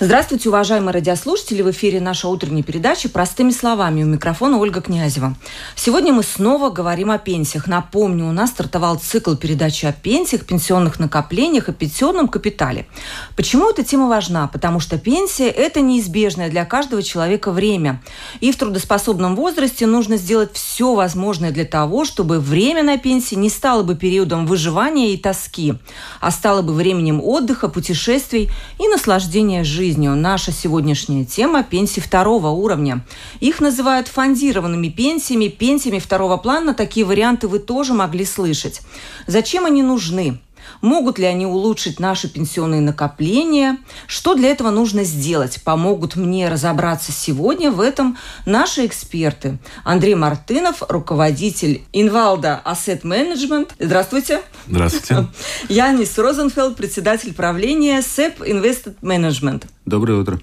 Здравствуйте, 0.00 0.48
уважаемые 0.48 0.94
радиослушатели! 0.94 1.60
В 1.60 1.72
эфире 1.72 2.00
наша 2.00 2.28
утренняя 2.28 2.62
передача 2.62 3.08
«Простыми 3.08 3.50
словами». 3.50 4.04
У 4.04 4.06
микрофона 4.06 4.56
Ольга 4.56 4.80
Князева. 4.80 5.34
Сегодня 5.74 6.12
мы 6.12 6.22
снова 6.22 6.70
говорим 6.70 7.10
о 7.10 7.18
пенсиях. 7.18 7.66
Напомню, 7.66 8.26
у 8.26 8.30
нас 8.30 8.50
стартовал 8.50 9.00
цикл 9.00 9.34
передачи 9.34 9.86
о 9.86 9.92
пенсиях, 9.92 10.46
пенсионных 10.46 11.00
накоплениях 11.00 11.68
и 11.68 11.72
пенсионном 11.72 12.28
капитале. 12.28 12.86
Почему 13.34 13.68
эта 13.68 13.82
тема 13.82 14.06
важна? 14.06 14.46
Потому 14.46 14.78
что 14.78 14.98
пенсия– 14.98 15.48
это 15.50 15.80
неизбежное 15.80 16.48
для 16.48 16.64
каждого 16.64 17.02
человека 17.02 17.50
время. 17.50 18.00
И 18.38 18.52
в 18.52 18.56
трудоспособном 18.56 19.34
возрасте 19.34 19.86
нужно 19.86 20.16
сделать 20.16 20.52
все 20.52 20.94
возможное 20.94 21.50
для 21.50 21.64
того, 21.64 22.04
чтобы 22.04 22.38
время 22.38 22.84
на 22.84 22.98
пенсии 22.98 23.34
не 23.34 23.50
стало 23.50 23.82
бы 23.82 23.96
периодом 23.96 24.46
выживания 24.46 25.12
и 25.12 25.16
тоски, 25.16 25.74
а 26.20 26.30
стало 26.30 26.62
бы 26.62 26.72
временем 26.72 27.20
отдыха, 27.20 27.66
путешествий 27.68 28.48
и 28.78 28.86
наслаждения 28.86 29.64
жизнью 29.64 29.87
жизнью. 29.88 30.14
Наша 30.16 30.52
сегодняшняя 30.52 31.24
тема– 31.24 31.62
пенсии 31.70 32.00
второго 32.00 32.48
уровня. 32.48 33.06
Их 33.40 33.62
называют 33.62 34.06
фондированными 34.06 34.90
пенсиями, 34.90 35.48
пенсиями 35.48 35.98
второго 35.98 36.36
плана. 36.36 36.74
Такие 36.74 37.06
варианты 37.06 37.48
вы 37.48 37.58
тоже 37.58 37.94
могли 37.94 38.26
слышать. 38.26 38.82
Зачем 39.26 39.64
они 39.64 39.82
нужны? 39.82 40.40
Могут 40.80 41.18
ли 41.18 41.24
они 41.24 41.46
улучшить 41.46 42.00
наши 42.00 42.28
пенсионные 42.28 42.80
накопления? 42.80 43.78
Что 44.06 44.34
для 44.34 44.48
этого 44.48 44.70
нужно 44.70 45.04
сделать? 45.04 45.62
Помогут 45.62 46.16
мне 46.16 46.48
разобраться 46.48 47.12
сегодня 47.12 47.70
в 47.70 47.80
этом 47.80 48.16
наши 48.46 48.86
эксперты. 48.86 49.58
Андрей 49.84 50.14
Мартынов, 50.14 50.82
руководитель 50.88 51.82
Инвалда 51.92 52.60
Asset 52.64 53.02
Management. 53.02 53.70
Здравствуйте. 53.78 54.42
Здравствуйте. 54.66 55.26
Янис 55.68 56.16
Розенфелд, 56.18 56.76
председатель 56.76 57.34
правления 57.34 58.00
SEP 58.00 58.38
Invested 58.40 58.96
Management. 59.02 59.64
Доброе 59.84 60.20
утро. 60.20 60.40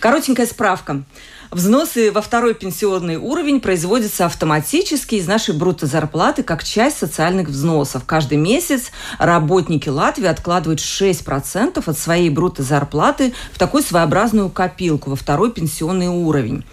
Коротенькая 0.00 0.46
справка. 0.46 1.02
Взносы 1.50 2.10
во 2.10 2.22
второй 2.22 2.54
пенсионный 2.54 3.16
уровень 3.16 3.60
производятся 3.60 4.24
автоматически 4.24 5.16
из 5.16 5.26
нашей 5.26 5.54
бруто 5.54 5.86
зарплаты 5.86 6.42
как 6.42 6.64
часть 6.64 6.96
социальных 6.96 7.48
взносов. 7.48 8.04
Каждый 8.06 8.38
месяц 8.38 8.92
работники 9.18 9.90
Латвии 9.90 10.26
откладывают 10.26 10.80
6% 10.80 11.82
от 11.84 11.98
своей 11.98 12.30
бруто 12.30 12.62
зарплаты 12.62 13.34
в 13.52 13.58
такую 13.58 13.82
своеобразную 13.82 14.48
копилку 14.48 15.10
во 15.10 15.16
второй 15.16 15.52
пенсионный 15.52 16.08
уровень 16.08 16.64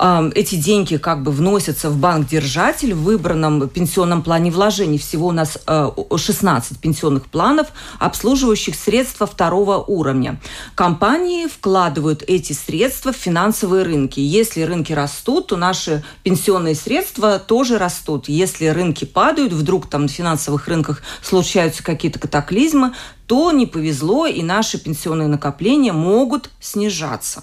эти 0.00 0.54
деньги 0.54 0.96
как 0.96 1.22
бы 1.22 1.32
вносятся 1.32 1.90
в 1.90 1.96
банк-держатель 1.96 2.94
в 2.94 3.02
выбранном 3.02 3.68
пенсионном 3.68 4.22
плане 4.22 4.50
вложений. 4.50 4.98
Всего 4.98 5.28
у 5.28 5.32
нас 5.32 5.58
16 6.14 6.72
э, 6.72 6.74
пенсионных 6.80 7.26
планов, 7.26 7.68
обслуживающих 7.98 8.76
средства 8.76 9.26
второго 9.26 9.78
уровня. 9.78 10.40
Компании 10.74 11.46
вкладывают 11.46 12.22
эти 12.26 12.52
средства 12.52 13.12
в 13.12 13.16
финансовые 13.16 13.82
рынки. 13.82 14.20
Если 14.20 14.62
рынки 14.62 14.92
растут, 14.92 15.48
то 15.48 15.56
наши 15.56 16.04
пенсионные 16.22 16.74
средства 16.76 17.38
тоже 17.38 17.78
растут. 17.78 18.28
Если 18.28 18.66
рынки 18.66 19.04
падают, 19.04 19.52
вдруг 19.52 19.88
там 19.88 20.02
на 20.02 20.08
финансовых 20.08 20.68
рынках 20.68 21.02
случаются 21.22 21.82
какие-то 21.82 22.18
катаклизмы, 22.18 22.94
то 23.26 23.50
не 23.52 23.66
повезло, 23.66 24.26
и 24.26 24.42
наши 24.42 24.78
пенсионные 24.78 25.28
накопления 25.28 25.92
могут 25.92 26.50
снижаться. 26.60 27.42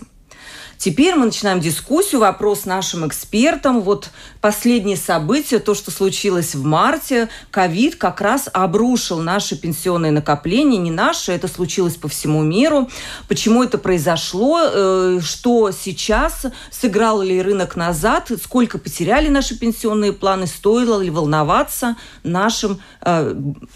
Теперь 0.78 1.16
мы 1.16 1.26
начинаем 1.26 1.60
дискуссию, 1.60 2.22
вопрос 2.22 2.66
нашим 2.66 3.08
экспертам. 3.08 3.82
Вот 3.82 4.10
последние 4.42 4.98
события, 4.98 5.60
то, 5.60 5.74
что 5.74 5.92
случилось 5.92 6.54
в 6.56 6.64
марте, 6.64 7.30
ковид 7.52 7.96
как 7.96 8.22
раз 8.22 8.50
обрушил 8.54 9.20
наши 9.20 9.56
пенсионные 9.56 10.12
накопления, 10.12 10.78
не 10.78 10.92
наши, 10.92 11.32
это 11.32 11.48
случилось 11.48 11.96
по 11.96 12.08
всему 12.08 12.44
миру. 12.44 12.90
Почему 13.28 13.64
это 13.64 13.78
произошло, 13.78 14.60
э, 14.64 15.20
что 15.22 15.72
сейчас, 15.72 16.46
сыграл 16.72 17.22
ли 17.22 17.42
рынок 17.42 17.76
назад, 17.76 18.32
сколько 18.44 18.78
потеряли 18.78 19.30
наши 19.30 19.58
пенсионные 19.58 20.14
планы, 20.14 20.48
стоило 20.48 21.02
ли 21.02 21.10
волноваться 21.10 21.96
нашим, 22.24 22.80
э, 23.02 23.36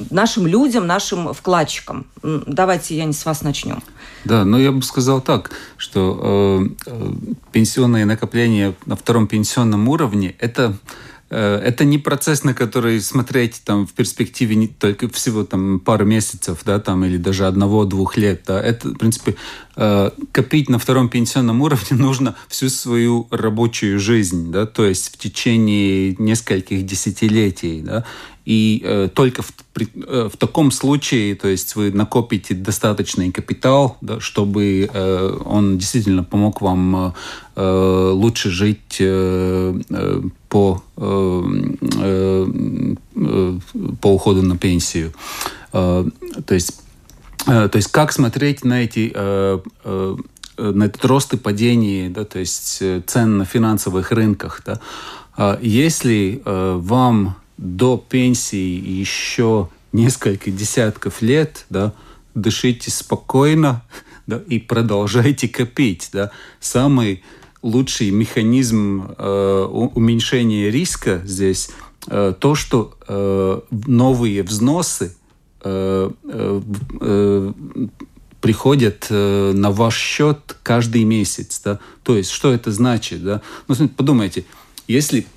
нашим 0.09 0.47
людям, 0.47 0.85
нашим 0.85 1.33
вкладчикам. 1.33 2.05
Давайте, 2.21 2.95
я 2.97 3.05
не 3.05 3.13
с 3.13 3.25
вас 3.25 3.41
начнем. 3.41 3.81
Да, 4.25 4.43
но 4.43 4.59
я 4.59 4.71
бы 4.71 4.81
сказал 4.83 5.21
так, 5.21 5.51
что 5.77 6.67
э, 6.85 6.88
пенсионные 7.51 8.05
накопления 8.05 8.73
на 8.85 8.95
втором 8.95 9.27
пенсионном 9.27 9.87
уровне 9.87 10.35
это 10.39 10.77
э, 11.29 11.61
это 11.63 11.85
не 11.85 11.97
процесс, 11.97 12.43
на 12.43 12.53
который 12.53 12.99
смотреть 13.01 13.61
там 13.63 13.85
в 13.85 13.93
перспективе 13.93 14.55
не 14.55 14.67
только 14.67 15.09
всего 15.09 15.43
там 15.43 15.79
пару 15.79 16.05
месяцев, 16.05 16.59
да, 16.65 16.79
там 16.79 17.05
или 17.05 17.17
даже 17.17 17.47
одного-двух 17.47 18.17
лет. 18.17 18.43
Да. 18.47 18.61
Это, 18.61 18.89
в 18.89 18.97
принципе, 18.97 19.35
э, 19.75 20.11
копить 20.31 20.69
на 20.69 20.79
втором 20.79 21.09
пенсионном 21.09 21.61
уровне 21.61 21.87
нужно 21.91 22.35
всю 22.47 22.69
свою 22.69 23.27
рабочую 23.31 23.99
жизнь, 23.99 24.51
да, 24.51 24.65
то 24.65 24.85
есть 24.85 25.13
в 25.13 25.17
течение 25.17 26.15
нескольких 26.17 26.85
десятилетий, 26.85 27.81
да. 27.81 28.05
И 28.49 28.81
э, 28.83 29.09
только 29.13 29.43
в, 29.43 29.53
при, 29.73 29.87
э, 30.07 30.27
в 30.33 30.35
таком 30.35 30.71
случае, 30.71 31.35
то 31.35 31.47
есть 31.47 31.75
вы 31.75 31.91
накопите 31.91 32.55
достаточный 32.55 33.31
капитал, 33.31 33.97
да, 34.01 34.19
чтобы 34.19 34.89
э, 34.91 35.37
он 35.45 35.77
действительно 35.77 36.23
помог 36.23 36.59
вам 36.61 36.95
э, 36.95 37.11
э 37.57 38.11
лучше 38.11 38.49
жить 38.49 38.97
э, 39.01 39.79
э, 39.91 40.21
по, 40.49 40.81
э, 40.97 41.43
э, 41.99 43.59
по 44.01 44.07
уходу 44.07 44.41
на 44.41 44.57
пенсию. 44.57 45.13
Э, 45.71 46.05
то 46.43 46.55
есть 46.55 46.81
э, 47.45 47.69
то 47.69 47.75
есть 47.75 47.91
как 47.91 48.11
смотреть 48.11 48.65
на 48.65 48.81
эти 48.83 49.13
на 50.61 50.83
этот 50.83 51.05
рост 51.05 51.33
и 51.33 51.37
падение, 51.37 52.09
да, 52.09 52.25
то 52.25 52.39
есть 52.39 52.83
цен 53.05 53.37
на 53.37 53.45
финансовых 53.45 54.11
рынках, 54.11 54.63
да, 54.65 55.59
если 55.61 56.41
вам 56.45 57.35
до 57.59 57.97
пенсии 57.97 58.57
еще 58.57 59.67
несколько 59.91 60.49
десятков 60.49 61.21
лет, 61.21 61.65
да, 61.69 61.93
дышите 62.33 62.89
спокойно 62.89 63.83
да, 64.27 64.41
и 64.47 64.59
продолжайте 64.59 65.49
копить. 65.49 66.09
Да. 66.13 66.31
Самый 66.61 67.21
лучший 67.61 68.11
механизм 68.11 69.13
э, 69.17 69.65
уменьшения 69.93 70.71
риска 70.71 71.21
здесь 71.25 71.69
э, 72.07 72.33
то, 72.39 72.55
что 72.55 72.97
э, 73.07 73.59
новые 73.71 74.43
взносы 74.43 75.13
э, 75.61 76.11
э, 76.23 76.61
э, 77.01 77.53
приходят 78.39 79.07
э, 79.09 79.51
на 79.53 79.71
ваш 79.71 79.97
счет 79.97 80.55
каждый 80.63 81.03
месяц. 81.03 81.59
Да? 81.61 81.79
То 82.03 82.15
есть, 82.15 82.29
что 82.29 82.53
это 82.53 82.71
значит? 82.71 83.21
Да? 83.21 83.41
Ну, 83.67 83.89
подумайте, 83.89 84.45
если 84.87 85.27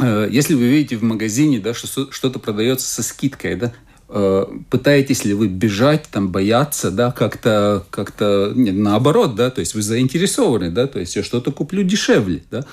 если 0.00 0.54
вы 0.54 0.66
видите 0.68 0.96
в 0.96 1.02
магазине, 1.02 1.60
да, 1.60 1.74
что 1.74 2.10
что-то 2.10 2.38
продается 2.38 2.86
со 2.86 3.02
скидкой, 3.02 3.56
да, 3.56 3.72
э, 4.08 4.46
пытаетесь 4.70 5.24
ли 5.24 5.34
вы 5.34 5.48
бежать, 5.48 6.08
там, 6.10 6.30
бояться, 6.30 6.90
да, 6.90 7.12
как-то, 7.12 7.84
как-то, 7.90 8.52
нет, 8.54 8.74
наоборот, 8.74 9.34
да, 9.34 9.50
то 9.50 9.60
есть 9.60 9.74
вы 9.74 9.82
заинтересованы, 9.82 10.70
да, 10.70 10.86
то 10.86 10.98
есть 10.98 11.16
я 11.16 11.22
что-то 11.22 11.52
куплю 11.52 11.82
дешевле, 11.82 12.42
да. 12.50 12.64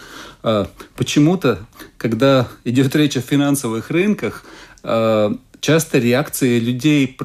А 0.43 0.67
почему-то, 0.95 1.59
когда 1.97 2.47
идет 2.63 2.95
речь 2.95 3.17
о 3.17 3.21
финансовых 3.21 3.91
рынках, 3.91 4.43
э, 4.83 5.35
часто 5.59 5.99
реакции 5.99 6.59
людей 6.59 7.17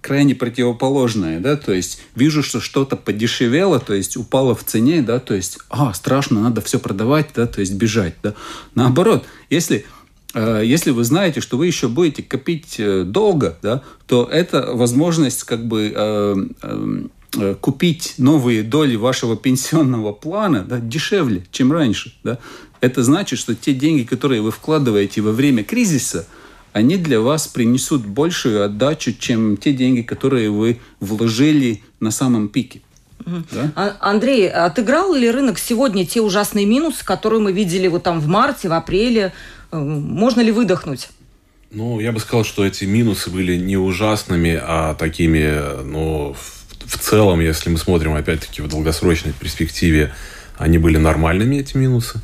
крайне 0.00 0.34
противоположное, 0.34 1.40
да, 1.40 1.56
то 1.56 1.72
есть 1.72 2.02
вижу, 2.14 2.42
что 2.42 2.60
что-то 2.60 2.96
подешевело, 2.96 3.78
то 3.78 3.94
есть 3.94 4.16
упало 4.16 4.54
в 4.54 4.64
цене, 4.64 5.02
да, 5.02 5.18
то 5.18 5.34
есть, 5.34 5.58
а, 5.70 5.94
страшно, 5.94 6.40
надо 6.42 6.60
все 6.60 6.78
продавать, 6.78 7.30
да, 7.34 7.46
то 7.46 7.60
есть 7.60 7.74
бежать, 7.74 8.14
да. 8.22 8.34
Наоборот, 8.74 9.24
если 9.48 9.86
э, 10.34 10.62
если 10.64 10.90
вы 10.90 11.04
знаете, 11.04 11.40
что 11.40 11.56
вы 11.56 11.66
еще 11.66 11.88
будете 11.88 12.22
копить 12.22 12.76
э, 12.78 13.04
долго, 13.04 13.56
да, 13.62 13.82
то 14.06 14.28
это 14.30 14.72
возможность 14.72 15.44
как 15.44 15.66
бы 15.66 15.92
э, 15.94 16.36
э, 16.62 17.54
купить 17.60 18.14
новые 18.18 18.62
доли 18.62 18.96
вашего 18.96 19.36
пенсионного 19.36 20.12
плана 20.12 20.64
да, 20.64 20.80
дешевле, 20.80 21.44
чем 21.50 21.72
раньше. 21.72 22.14
Да. 22.24 22.38
Это 22.80 23.04
значит, 23.04 23.38
что 23.38 23.54
те 23.54 23.72
деньги, 23.72 24.02
которые 24.02 24.42
вы 24.42 24.50
вкладываете 24.50 25.20
во 25.20 25.32
время 25.32 25.62
кризиса– 25.62 26.26
они 26.72 26.96
для 26.96 27.20
вас 27.20 27.46
принесут 27.48 28.06
большую 28.06 28.64
отдачу, 28.64 29.12
чем 29.12 29.56
те 29.56 29.72
деньги, 29.72 30.02
которые 30.02 30.50
вы 30.50 30.80
вложили 31.00 31.82
на 32.00 32.10
самом 32.10 32.48
пике. 32.48 32.82
Да? 33.24 33.72
А, 33.76 33.96
Андрей, 34.00 34.50
отыграл 34.50 35.14
ли 35.14 35.30
рынок 35.30 35.58
сегодня 35.58 36.04
те 36.06 36.20
ужасные 36.20 36.66
минусы, 36.66 37.04
которые 37.04 37.40
мы 37.40 37.52
видели 37.52 37.86
вот 37.88 38.02
там 38.02 38.20
в 38.20 38.26
марте, 38.26 38.68
в 38.68 38.72
апреле? 38.72 39.32
Э, 39.70 39.78
можно 39.78 40.40
ли 40.40 40.50
выдохнуть? 40.50 41.08
Ну, 41.70 42.00
я 42.00 42.12
бы 42.12 42.20
сказал, 42.20 42.44
что 42.44 42.64
эти 42.64 42.84
минусы 42.84 43.30
были 43.30 43.56
не 43.56 43.76
ужасными, 43.76 44.60
а 44.60 44.94
такими, 44.94 45.82
ну, 45.84 46.36
в 46.84 46.98
целом, 46.98 47.40
если 47.40 47.70
мы 47.70 47.78
смотрим, 47.78 48.14
опять-таки, 48.14 48.60
в 48.60 48.68
долгосрочной 48.68 49.32
перспективе, 49.32 50.12
они 50.58 50.78
были 50.78 50.98
нормальными, 50.98 51.56
эти 51.56 51.76
минусы. 51.76 52.20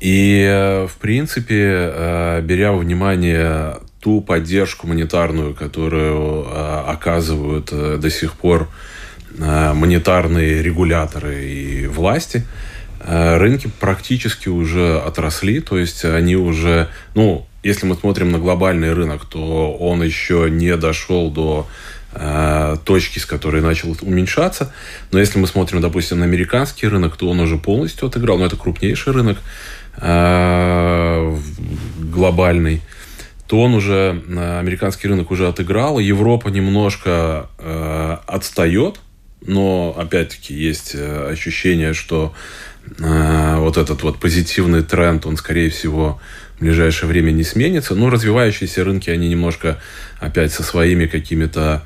И, 0.00 0.46
э, 0.46 0.86
в 0.86 0.96
принципе, 0.96 2.40
беря 2.42 2.72
во 2.72 2.78
внимание 2.78 3.78
ту 4.00 4.20
поддержку 4.20 4.86
монетарную, 4.86 5.54
которую 5.54 6.46
оказывают 6.88 7.70
до 7.72 8.10
сих 8.10 8.34
пор 8.34 8.68
монетарные 9.38 10.62
регуляторы 10.62 11.44
и 11.44 11.86
власти, 11.88 12.46
рынки 13.00 13.68
практически 13.80 14.48
уже 14.48 14.98
отросли, 14.98 15.60
то 15.60 15.76
есть 15.76 16.04
они 16.04 16.36
уже, 16.36 16.88
ну, 17.14 17.46
если 17.66 17.84
мы 17.84 17.96
смотрим 17.96 18.30
на 18.30 18.38
глобальный 18.38 18.92
рынок, 18.92 19.24
то 19.24 19.72
он 19.72 20.00
еще 20.00 20.46
не 20.48 20.76
дошел 20.76 21.32
до 21.32 21.66
э, 22.12 22.76
точки, 22.84 23.18
с 23.18 23.26
которой 23.26 23.60
начал 23.60 23.96
уменьшаться. 24.02 24.72
Но 25.10 25.18
если 25.18 25.40
мы 25.40 25.48
смотрим, 25.48 25.80
допустим, 25.80 26.20
на 26.20 26.26
американский 26.26 26.86
рынок, 26.86 27.16
то 27.16 27.28
он 27.28 27.40
уже 27.40 27.56
полностью 27.58 28.06
отыграл. 28.06 28.38
Но 28.38 28.46
это 28.46 28.56
крупнейший 28.56 29.12
рынок 29.12 29.38
э, 29.38 29.42
глобальный 32.12 32.82
то 33.46 33.60
он 33.60 33.74
уже, 33.74 34.22
э, 34.26 34.58
американский 34.58 35.08
рынок 35.08 35.30
уже 35.30 35.46
отыграл. 35.46 35.98
Европа 35.98 36.48
немножко 36.48 37.48
э, 37.58 38.16
отстает, 38.26 39.00
но 39.40 39.94
опять-таки 39.96 40.54
есть 40.54 40.92
э, 40.94 41.30
ощущение, 41.30 41.94
что 41.94 42.34
вот 42.98 43.78
этот 43.78 44.04
вот 44.04 44.20
позитивный 44.20 44.84
тренд, 44.84 45.26
он, 45.26 45.36
скорее 45.36 45.70
всего, 45.70 46.20
в 46.56 46.60
ближайшее 46.60 47.08
время 47.08 47.32
не 47.32 47.42
сменится. 47.42 47.96
Но 47.96 48.10
развивающиеся 48.10 48.84
рынки, 48.84 49.10
они 49.10 49.28
немножко 49.28 49.80
опять 50.20 50.52
со 50.52 50.62
своими 50.62 51.06
какими-то 51.06 51.84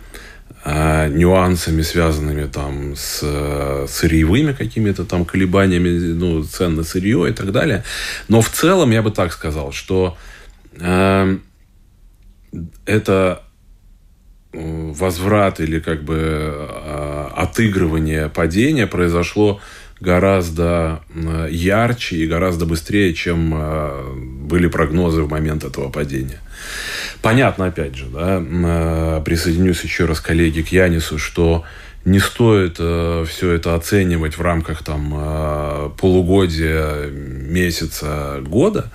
нюансами, 0.65 1.83
связанными 1.83 2.47
там 2.47 2.95
с 2.95 3.21
э, 3.23 3.87
сырьевыми 3.89 4.53
какими-то 4.53 5.05
там 5.05 5.25
колебаниями, 5.25 6.13
ну, 6.13 6.43
цен 6.45 6.77
на 6.77 6.85
сырье 6.85 7.31
и 7.31 7.33
так 7.33 7.51
далее. 7.53 7.83
Но 8.29 8.41
в 8.41 8.51
целом 8.51 8.91
я 8.91 9.03
бы 9.03 9.11
так 9.11 9.33
сказал, 9.33 9.73
что 9.73 10.19
э, 10.79 11.39
это 12.85 13.43
возврат 14.53 15.61
или 15.61 15.81
как 15.81 16.03
бы 16.03 16.17
э, 16.19 17.29
отыгрывание 17.37 18.29
падения 18.29 18.87
произошло 18.87 19.61
гораздо 20.01 21.03
ярче 21.51 22.17
и 22.17 22.27
гораздо 22.27 22.67
быстрее, 22.67 23.15
чем 23.15 23.53
э, 23.55 24.15
были 24.43 24.67
прогнозы 24.67 25.23
в 25.23 25.31
момент 25.31 25.65
этого 25.65 25.91
падения. 25.91 26.41
Понятно, 27.23 27.67
опять 27.67 27.97
же, 27.97 28.07
да, 28.07 28.43
э, 28.43 29.23
присоединюсь 29.25 29.83
еще 29.83 30.07
раз 30.07 30.21
коллеги 30.21 30.63
к 30.63 30.69
Янису, 30.69 31.19
что 31.19 31.65
не 32.05 32.19
стоит 32.19 32.77
э, 32.79 33.27
все 33.29 33.53
это 33.53 33.75
оценивать 33.75 34.39
в 34.39 34.41
рамках 34.41 34.83
там 34.83 35.93
полугодия, 35.99 37.07
месяца, 37.11 38.39
года. 38.41 38.91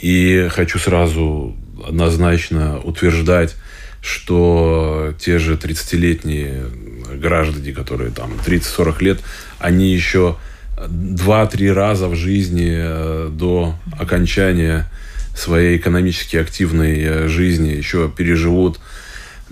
И 0.00 0.48
хочу 0.50 0.78
сразу 0.78 1.56
однозначно 1.86 2.80
утверждать, 2.80 3.56
что 4.02 5.14
те 5.18 5.38
же 5.38 5.54
30-летние 5.54 6.66
граждане, 7.14 7.72
которые 7.72 8.10
там 8.10 8.32
30-40 8.46 9.02
лет, 9.04 9.20
они 9.58 9.90
еще 9.90 10.36
2-3 10.76 11.72
раза 11.72 12.08
в 12.08 12.14
жизни 12.14 12.74
э, 12.76 13.28
до 13.30 13.76
окончания 13.98 14.86
своей 15.34 15.76
экономически 15.76 16.36
активной 16.36 17.02
э, 17.02 17.28
жизни 17.28 17.70
еще 17.70 18.10
переживут 18.14 18.78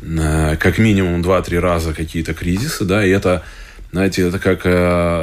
э, 0.01 0.57
как 0.59 0.79
минимум 0.79 1.23
2-3 1.23 1.59
раза 1.59 1.95
какие-то 1.95 2.35
кризисы, 2.35 2.85
да, 2.85 3.05
и 3.05 3.11
это, 3.11 3.43
знаете, 3.91 4.23
это 4.23 4.39
как 4.39 4.65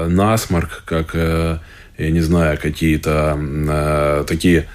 насморк, 0.10 0.84
как, 0.86 1.14
я 1.16 1.60
не 1.98 2.22
знаю, 2.22 2.58
какие-то 2.62 4.26
такие 4.28 4.68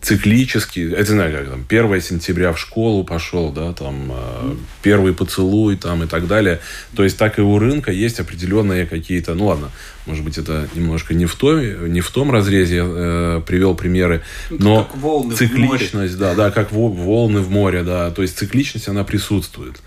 циклически, 0.00 0.92
это 0.92 1.12
знаю, 1.12 1.36
как 1.36 1.48
там, 1.50 1.64
1 1.68 2.00
сентября 2.00 2.52
в 2.52 2.58
школу 2.58 3.02
пошел, 3.04 3.50
да, 3.50 3.72
там, 3.72 4.12
э, 4.12 4.54
первый 4.82 5.12
поцелуй, 5.12 5.76
там, 5.76 6.04
и 6.04 6.06
так 6.06 6.28
далее. 6.28 6.60
То 6.94 7.02
есть, 7.02 7.18
так 7.18 7.38
и 7.38 7.42
у 7.42 7.58
рынка 7.58 7.90
есть 7.90 8.20
определенные 8.20 8.86
какие-то, 8.86 9.34
ну, 9.34 9.46
ладно, 9.46 9.70
может 10.06 10.24
быть, 10.24 10.38
это 10.38 10.68
немножко 10.74 11.14
не 11.14 11.26
в, 11.26 11.34
той, 11.34 11.90
не 11.90 12.00
в 12.00 12.10
том 12.10 12.30
разрезе 12.30 12.76
я 12.76 12.84
э, 12.86 13.42
привел 13.44 13.74
примеры, 13.74 14.22
ну, 14.50 14.58
но 14.58 14.84
как 14.84 14.96
волны 14.96 15.34
цикличность, 15.34 16.16
да, 16.16 16.34
да, 16.34 16.50
как 16.52 16.70
волны 16.72 17.40
в 17.40 17.50
море, 17.50 17.82
да, 17.82 18.10
то 18.12 18.22
есть, 18.22 18.38
цикличность, 18.38 18.88
она 18.88 19.02
присутствует. 19.02 19.80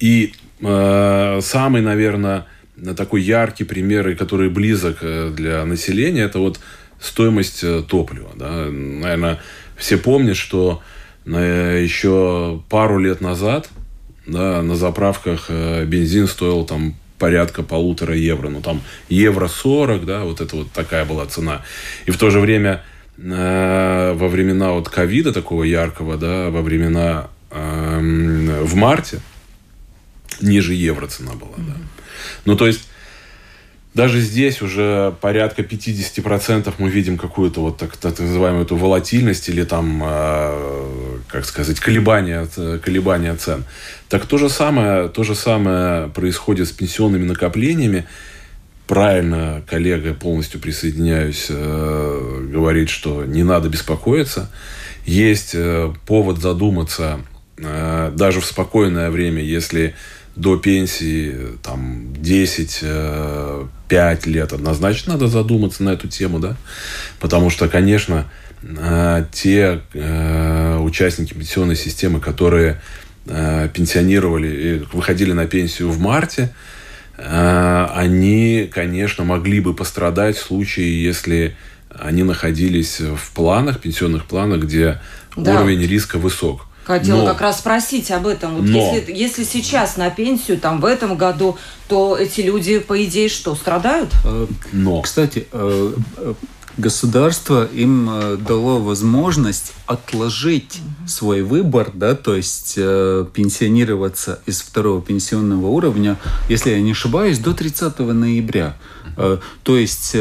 И 0.00 0.34
э, 0.60 1.40
самый, 1.42 1.80
наверное, 1.80 2.46
такой 2.96 3.22
яркий 3.22 3.64
пример, 3.64 4.14
который 4.16 4.50
близок 4.50 4.98
э, 5.00 5.32
для 5.34 5.64
населения, 5.64 6.22
это 6.24 6.40
вот 6.40 6.60
стоимость 7.00 7.62
э, 7.62 7.82
топлива. 7.82 8.30
Да. 8.34 8.66
Наверное, 8.70 9.40
все 9.76 9.96
помнят, 9.96 10.36
что 10.36 10.82
еще 11.26 12.62
пару 12.68 13.00
лет 13.00 13.20
назад 13.20 13.68
да, 14.26 14.62
на 14.62 14.74
заправках 14.74 15.46
э, 15.48 15.84
бензин 15.84 16.26
стоил 16.26 16.64
там 16.64 16.94
порядка 17.18 17.62
полутора 17.62 18.14
евро. 18.14 18.48
Ну, 18.48 18.60
там 18.60 18.82
евро 19.08 19.48
40, 19.48 20.04
да, 20.04 20.24
вот 20.24 20.40
это 20.40 20.56
вот 20.56 20.70
такая 20.72 21.04
была 21.04 21.26
цена. 21.26 21.62
И 22.06 22.10
в 22.10 22.18
то 22.18 22.30
же 22.30 22.40
время 22.40 22.82
э, 23.16 24.12
во 24.14 24.28
времена 24.28 24.72
вот 24.72 24.88
ковида 24.88 25.32
такого 25.32 25.62
яркого, 25.62 26.16
да, 26.16 26.50
во 26.50 26.62
времена 26.62 27.28
э, 27.50 28.60
в 28.62 28.74
марте 28.74 29.20
ниже 30.40 30.74
евро 30.74 31.06
цена 31.06 31.32
была, 31.32 31.56
да. 31.58 31.76
Ну, 32.44 32.56
то 32.56 32.66
есть 32.66 32.88
даже 33.96 34.20
здесь 34.20 34.60
уже 34.60 35.14
порядка 35.22 35.62
50% 35.62 36.74
мы 36.76 36.90
видим 36.90 37.16
какую-то 37.16 37.62
вот 37.62 37.78
так, 37.78 37.96
так 37.96 38.18
называемую 38.18 38.66
эту 38.66 38.76
волатильность 38.76 39.48
или 39.48 39.64
там, 39.64 40.02
э, 40.04 41.18
как 41.28 41.46
сказать, 41.46 41.80
колебания, 41.80 42.46
колебания 42.84 43.34
цен. 43.36 43.64
Так 44.10 44.26
то 44.26 44.36
же, 44.36 44.50
самое, 44.50 45.08
то 45.08 45.24
же 45.24 45.34
самое 45.34 46.08
происходит 46.08 46.68
с 46.68 46.72
пенсионными 46.72 47.24
накоплениями. 47.24 48.04
Правильно 48.86 49.62
коллега, 49.66 50.12
полностью 50.12 50.60
присоединяюсь, 50.60 51.46
э, 51.48 52.48
говорит, 52.52 52.90
что 52.90 53.24
не 53.24 53.44
надо 53.44 53.70
беспокоиться. 53.70 54.50
Есть 55.06 55.52
э, 55.54 55.90
повод 56.04 56.36
задуматься 56.36 57.20
э, 57.56 58.12
даже 58.14 58.42
в 58.42 58.44
спокойное 58.44 59.10
время, 59.10 59.42
если 59.42 59.94
до 60.36 60.56
пенсии 60.56 61.34
там 61.62 62.12
10 62.14 62.84
5 63.88 64.26
лет 64.26 64.52
однозначно 64.52 65.14
надо 65.14 65.28
задуматься 65.28 65.82
на 65.82 65.90
эту 65.90 66.08
тему, 66.08 66.38
да, 66.38 66.56
потому 67.20 67.50
что, 67.50 67.68
конечно, 67.68 68.26
э, 68.62 69.24
те 69.32 69.80
э, 69.94 70.78
участники 70.78 71.34
пенсионной 71.34 71.76
системы, 71.76 72.20
которые 72.20 72.80
э, 73.26 73.68
пенсионировали, 73.72 74.84
выходили 74.92 75.32
на 75.32 75.46
пенсию 75.46 75.90
в 75.90 75.98
марте, 75.98 76.52
они, 77.18 78.70
конечно, 78.70 79.24
могли 79.24 79.60
бы 79.60 79.72
пострадать 79.72 80.36
в 80.36 80.42
случае, 80.42 81.02
если 81.02 81.56
они 81.88 82.24
находились 82.24 83.00
в 83.00 83.32
планах, 83.32 83.80
пенсионных 83.80 84.26
планах, 84.26 84.64
где 84.64 85.00
да. 85.34 85.54
уровень 85.54 85.80
риска 85.80 86.18
высок. 86.18 86.65
Хотела 86.86 87.22
но, 87.22 87.26
как 87.26 87.40
раз 87.40 87.58
спросить 87.58 88.12
об 88.12 88.28
этом. 88.28 88.54
Вот 88.54 88.64
но, 88.64 88.78
если, 88.78 89.12
если 89.12 89.42
сейчас 89.42 89.96
на 89.96 90.08
пенсию, 90.08 90.58
там, 90.58 90.80
в 90.80 90.84
этом 90.84 91.16
году, 91.16 91.58
то 91.88 92.16
эти 92.16 92.42
люди, 92.42 92.78
по 92.78 93.04
идее, 93.04 93.28
что, 93.28 93.56
страдают? 93.56 94.10
Э, 94.24 94.46
но. 94.70 95.02
Кстати, 95.02 95.48
э, 95.50 95.94
э, 96.18 96.34
государство 96.76 97.64
им 97.64 98.08
дало 98.46 98.78
возможность 98.78 99.72
отложить 99.86 100.78
угу. 100.78 101.08
свой 101.08 101.42
выбор, 101.42 101.90
да, 101.92 102.14
то 102.14 102.36
есть 102.36 102.74
пенсионироваться 102.76 104.38
из 104.46 104.60
второго 104.60 105.02
пенсионного 105.02 105.66
уровня, 105.66 106.18
если 106.48 106.70
я 106.70 106.80
не 106.80 106.92
ошибаюсь, 106.92 107.38
до 107.38 107.52
30 107.52 107.98
ноября. 107.98 108.76
То 109.16 109.76
есть 109.76 110.14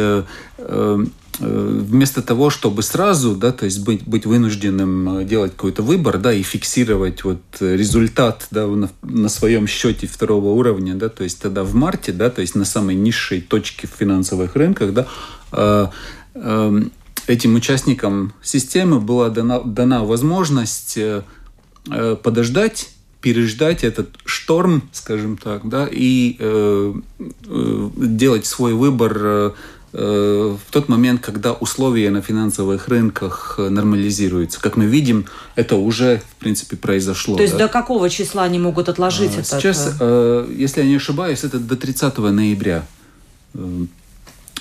Э, 0.68 1.06
вместо 1.40 2.22
того, 2.22 2.50
чтобы 2.50 2.82
сразу, 2.82 3.36
да, 3.36 3.52
то 3.52 3.66
есть 3.66 3.84
быть, 3.84 4.04
быть 4.08 4.26
вынужденным 4.26 5.20
э, 5.20 5.26
делать 5.26 5.52
какой-то 5.52 5.84
выбор, 5.84 6.18
да, 6.18 6.34
и 6.34 6.44
фиксировать 6.44 7.24
вот 7.24 7.42
результат, 7.60 8.48
да, 8.52 8.68
на, 8.68 8.90
на 9.02 9.30
своем 9.30 9.68
счете 9.68 10.08
второго 10.08 10.50
уровня, 10.50 10.96
да, 10.96 11.10
то 11.10 11.24
есть 11.24 11.42
тогда 11.42 11.64
в 11.64 11.74
марте, 11.74 12.12
да, 12.12 12.30
то 12.30 12.42
есть 12.42 12.56
на 12.56 12.66
самой 12.66 12.96
низшей 12.96 13.42
точке 13.42 13.88
в 13.88 13.92
финансовых 13.92 14.56
рынках, 14.56 14.94
да, 14.94 15.08
э, 15.52 15.88
э, 16.36 16.82
этим 17.28 17.56
участникам 17.56 18.34
системы 18.42 19.00
была 19.00 19.30
дана, 19.30 19.60
дана 19.60 20.04
возможность 20.04 20.98
э, 20.98 21.24
э 21.92 22.16
подождать 22.22 22.90
переждать 23.22 23.84
этот 23.84 24.10
шторм, 24.24 24.84
скажем 24.92 25.38
так, 25.38 25.68
да, 25.68 25.90
и 25.92 26.36
э, 26.38 26.94
э, 27.20 27.90
делать 27.98 28.46
свой 28.46 28.76
выбор 28.76 29.56
в 29.98 30.60
тот 30.72 30.90
момент, 30.90 31.22
когда 31.22 31.54
условия 31.54 32.10
на 32.10 32.22
финансовых 32.22 32.90
рынках 32.90 33.56
нормализируются. 33.58 34.60
Как 34.60 34.76
мы 34.76 34.86
видим, 34.86 35.26
это 35.56 35.78
уже, 35.78 36.22
в 36.32 36.36
принципе, 36.36 36.76
произошло. 36.76 37.38
То 37.38 37.44
есть 37.44 37.54
да? 37.58 37.68
до 37.68 37.72
какого 37.72 38.10
числа 38.10 38.44
они 38.44 38.60
могут 38.60 38.90
отложить 38.90 39.32
а, 39.38 39.40
это? 39.40 39.46
Сейчас, 39.46 39.94
если 40.52 40.82
я 40.82 40.88
не 40.88 40.96
ошибаюсь, 40.96 41.46
это 41.46 41.60
до 41.60 41.78
30 41.78 42.18
ноября 42.18 42.86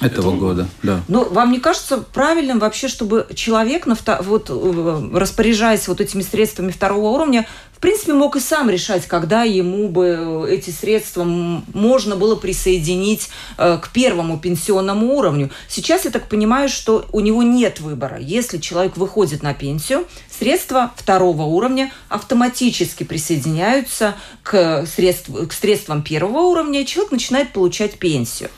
этого 0.01 0.31
Это... 0.31 0.39
года, 0.39 0.69
да. 0.83 1.03
Ну, 1.07 1.25
вам 1.29 1.53
не 1.53 1.61
кажется 1.61 1.99
правильным 1.99 2.59
вообще, 2.59 2.89
чтобы 2.89 3.27
человек, 3.35 3.87
на, 3.87 3.97
вот, 4.23 4.51
э, 4.51 5.11
распоряжаясь 5.15 5.87
вот 5.87 6.01
этими 6.01 6.23
средствами 6.23 6.73
второго 6.73 7.11
уровня, 7.11 7.47
в 7.73 7.79
принципе, 7.79 8.13
мог 8.13 8.35
и 8.35 8.41
сам 8.41 8.71
решать, 8.71 9.07
когда 9.07 9.45
ему 9.45 9.89
бы 9.89 10.47
эти 10.51 10.71
средства 10.71 11.23
можно 11.25 12.17
было 12.17 12.35
присоединить 12.35 13.29
э, 13.57 13.79
к 13.79 13.91
первому 13.91 14.39
пенсионному 14.39 15.15
уровню. 15.17 15.51
Сейчас 15.69 16.05
я 16.05 16.11
так 16.11 16.29
понимаю, 16.29 16.69
что 16.69 17.07
у 17.13 17.21
него 17.21 17.43
нет 17.43 17.81
выбора. 17.81 18.19
Если 18.19 18.59
человек 18.59 18.97
выходит 18.97 19.43
на 19.43 19.55
пенсию, 19.55 20.07
средства 20.29 20.93
второго 20.97 21.43
уровня 21.43 21.93
автоматически 22.09 23.05
присоединяются 23.05 24.15
к, 24.43 24.87
средств, 24.87 25.31
к 25.49 25.53
средствам 25.53 26.03
первого 26.03 26.41
уровня, 26.41 26.81
и 26.81 26.87
человек 26.87 27.13
начинает 27.13 27.53
получать 27.53 27.99
пенсию. 27.99 28.51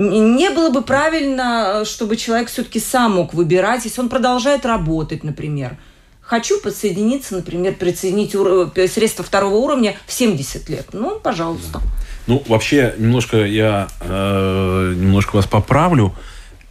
Не 0.00 0.48
было 0.48 0.70
бы 0.70 0.80
правильно, 0.80 1.84
чтобы 1.84 2.16
человек 2.16 2.48
все-таки 2.48 2.80
сам 2.80 3.16
мог 3.16 3.34
выбирать, 3.34 3.84
если 3.84 4.00
он 4.00 4.08
продолжает 4.08 4.64
работать, 4.64 5.24
например. 5.24 5.76
Хочу 6.22 6.58
подсоединиться, 6.58 7.34
например, 7.34 7.74
присоединить 7.74 8.30
средства 8.90 9.22
второго 9.22 9.56
уровня 9.56 9.94
в 10.06 10.12
70 10.12 10.68
лет. 10.70 10.86
Ну, 10.94 11.20
пожалуйста. 11.20 11.80
Ну, 12.26 12.42
вообще, 12.48 12.94
немножко 12.96 13.44
я 13.44 13.88
э, 14.00 14.94
немножко 14.96 15.36
вас 15.36 15.46
поправлю. 15.46 16.14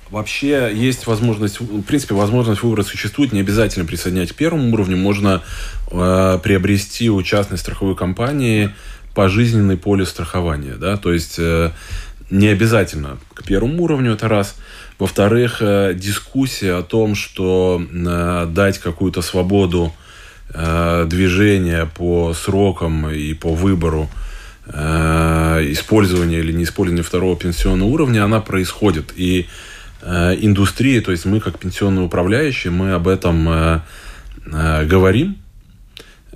Вообще 0.10 0.72
есть 0.74 1.06
возможность, 1.06 1.60
в 1.60 1.84
принципе, 1.84 2.16
возможность 2.16 2.64
выбора 2.64 2.82
существует, 2.82 3.32
не 3.32 3.42
обязательно 3.42 3.86
присоединять 3.86 4.32
к 4.32 4.36
первому 4.36 4.74
уровню, 4.74 4.98
можно 4.98 5.44
э, 5.92 6.40
приобрести 6.42 7.12
у 7.12 7.22
частной 7.22 7.60
страховой 7.60 7.96
компании 7.96 8.74
пожизненный 9.14 9.78
полис 9.78 10.10
страхования, 10.10 10.76
да, 10.76 10.98
то 10.98 11.12
есть 11.12 11.36
э, 11.38 11.72
не 12.30 12.48
обязательно 12.48 13.18
к 13.34 13.44
первому 13.44 13.84
уровню, 13.84 14.14
это 14.14 14.28
раз. 14.28 14.56
Во-вторых, 15.00 15.58
э, 15.62 15.94
дискуссия 15.96 16.74
о 16.74 16.84
том, 16.84 17.16
что 17.16 17.82
э, 17.82 18.48
дать 18.52 18.80
какую-то 18.80 19.22
свободу 19.22 19.94
э, 20.54 21.06
движения 21.08 21.86
по 21.86 22.34
срокам 22.34 23.10
и 23.10 23.34
по 23.34 23.54
выбору 23.54 24.10
использования 24.68 26.42
или 26.42 26.52
не 26.52 26.64
использования 26.64 27.02
второго 27.02 27.36
пенсионного 27.36 27.90
уровня, 27.90 28.24
она 28.24 28.40
происходит. 28.40 29.12
И 29.16 29.48
индустрия, 30.04 31.02
то 31.02 31.10
есть 31.10 31.26
мы 31.26 31.40
как 31.40 31.58
пенсионные 31.58 32.06
управляющие, 32.06 32.72
мы 32.72 32.92
об 32.92 33.08
этом 33.08 33.82
говорим 34.46 35.38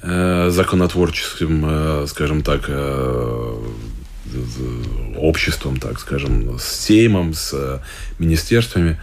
законотворческим, 0.01 2.07
скажем 2.07 2.41
так, 2.41 2.67
обществом, 5.23 5.77
так 5.77 5.99
скажем, 5.99 6.59
с 6.59 6.85
Сеймом, 6.85 7.33
с 7.33 7.53
э, 7.53 7.79
министерствами. 8.19 8.99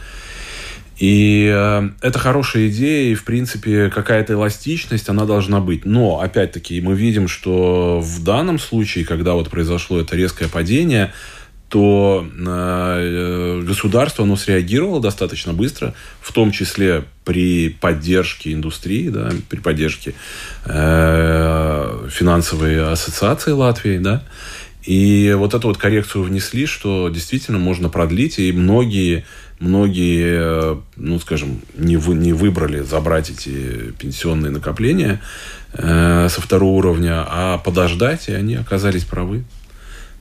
И 0.99 1.51
э, 1.51 1.89
это 2.03 2.19
хорошая 2.19 2.69
идея, 2.69 3.11
и, 3.11 3.15
в 3.15 3.25
принципе, 3.25 3.89
какая-то 3.89 4.35
эластичность, 4.35 5.09
она 5.09 5.25
должна 5.25 5.61
быть. 5.61 5.87
Но, 5.87 6.21
опять-таки, 6.21 6.81
мы 6.83 6.95
видим, 6.95 7.27
что 7.27 8.01
в 8.01 8.23
данном 8.23 8.59
случае, 8.59 9.07
когда 9.07 9.33
вот 9.33 9.49
произошло 9.49 9.99
это 9.99 10.15
резкое 10.15 10.49
падение, 10.49 11.13
то 11.71 12.27
э, 12.29 13.63
государство, 13.65 14.25
оно 14.25 14.37
среагировало 14.37 15.01
достаточно 15.01 15.55
быстро, 15.55 15.95
в 16.21 16.33
том 16.33 16.51
числе 16.51 17.05
при 17.25 17.71
поддержке 17.71 18.53
индустрии, 18.53 19.09
да, 19.09 19.31
при 19.49 19.61
поддержке 19.61 20.15
э, 20.67 22.09
финансовой 22.11 22.93
ассоциации 22.93 23.53
Латвии, 23.53 23.99
да, 23.99 24.25
и 24.83 25.35
вот 25.37 25.55
эту 25.55 25.69
вот 25.69 25.77
коррекцию 25.77 26.25
внесли, 26.25 26.67
что 26.67 27.09
действительно 27.11 27.59
можно 27.59 27.89
продлить, 27.89 28.39
и 28.39 28.51
многие, 28.53 29.27
многие, 29.59 30.79
ну, 30.97 31.19
скажем, 31.19 31.61
не, 31.77 31.97
вы, 31.97 32.15
не 32.15 32.33
выбрали 32.33 32.81
забрать 32.81 33.31
эти 33.31 33.93
пенсионные 33.99 34.51
накопления 34.51 35.21
э, 35.75 36.29
со 36.31 36.41
второго 36.41 36.79
уровня, 36.79 37.25
а 37.29 37.59
подождать, 37.59 38.29
и 38.29 38.33
они 38.33 38.55
оказались 38.55 39.05
правы. 39.05 39.45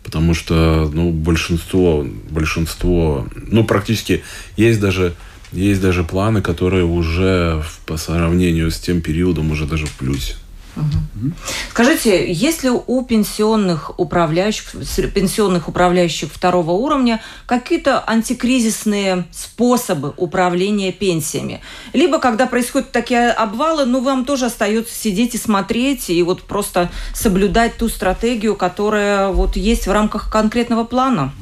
Потому 0.03 0.33
что, 0.33 0.89
ну, 0.93 1.11
большинство, 1.11 2.05
большинство, 2.29 3.27
ну, 3.35 3.63
практически 3.63 4.23
есть 4.57 4.79
даже, 4.79 5.13
есть 5.53 5.81
даже 5.81 6.03
планы, 6.03 6.41
которые 6.41 6.83
уже 6.83 7.63
по 7.85 7.95
сравнению 7.95 8.71
с 8.71 8.79
тем 8.79 9.01
периодом 9.01 9.51
уже 9.51 9.65
даже 9.65 9.85
в 9.85 9.91
плюсе. 9.93 10.35
Угу. 10.75 11.31
Скажите, 11.71 12.31
если 12.31 12.69
у 12.69 13.03
пенсионных 13.03 13.99
управляющих, 13.99 14.71
пенсионных 15.13 15.67
управляющих 15.67 16.31
второго 16.31 16.71
уровня 16.71 17.21
какие-то 17.45 18.03
антикризисные 18.07 19.25
способы 19.31 20.13
управления 20.17 20.91
пенсиями? 20.91 21.61
Либо, 21.93 22.19
когда 22.19 22.45
происходят 22.45 22.91
такие 22.91 23.31
обвалы, 23.31 23.85
ну, 23.85 24.01
вам 24.01 24.25
тоже 24.25 24.45
остается 24.45 24.95
сидеть 24.95 25.35
и 25.35 25.37
смотреть, 25.37 26.09
и 26.09 26.21
вот 26.23 26.43
просто 26.43 26.89
соблюдать 27.13 27.77
ту 27.77 27.89
стратегию, 27.89 28.55
которая 28.55 29.29
вот 29.29 29.55
есть 29.55 29.87
в 29.87 29.91
рамках 29.91 30.31
конкретного 30.31 30.83
плана? 30.83 31.33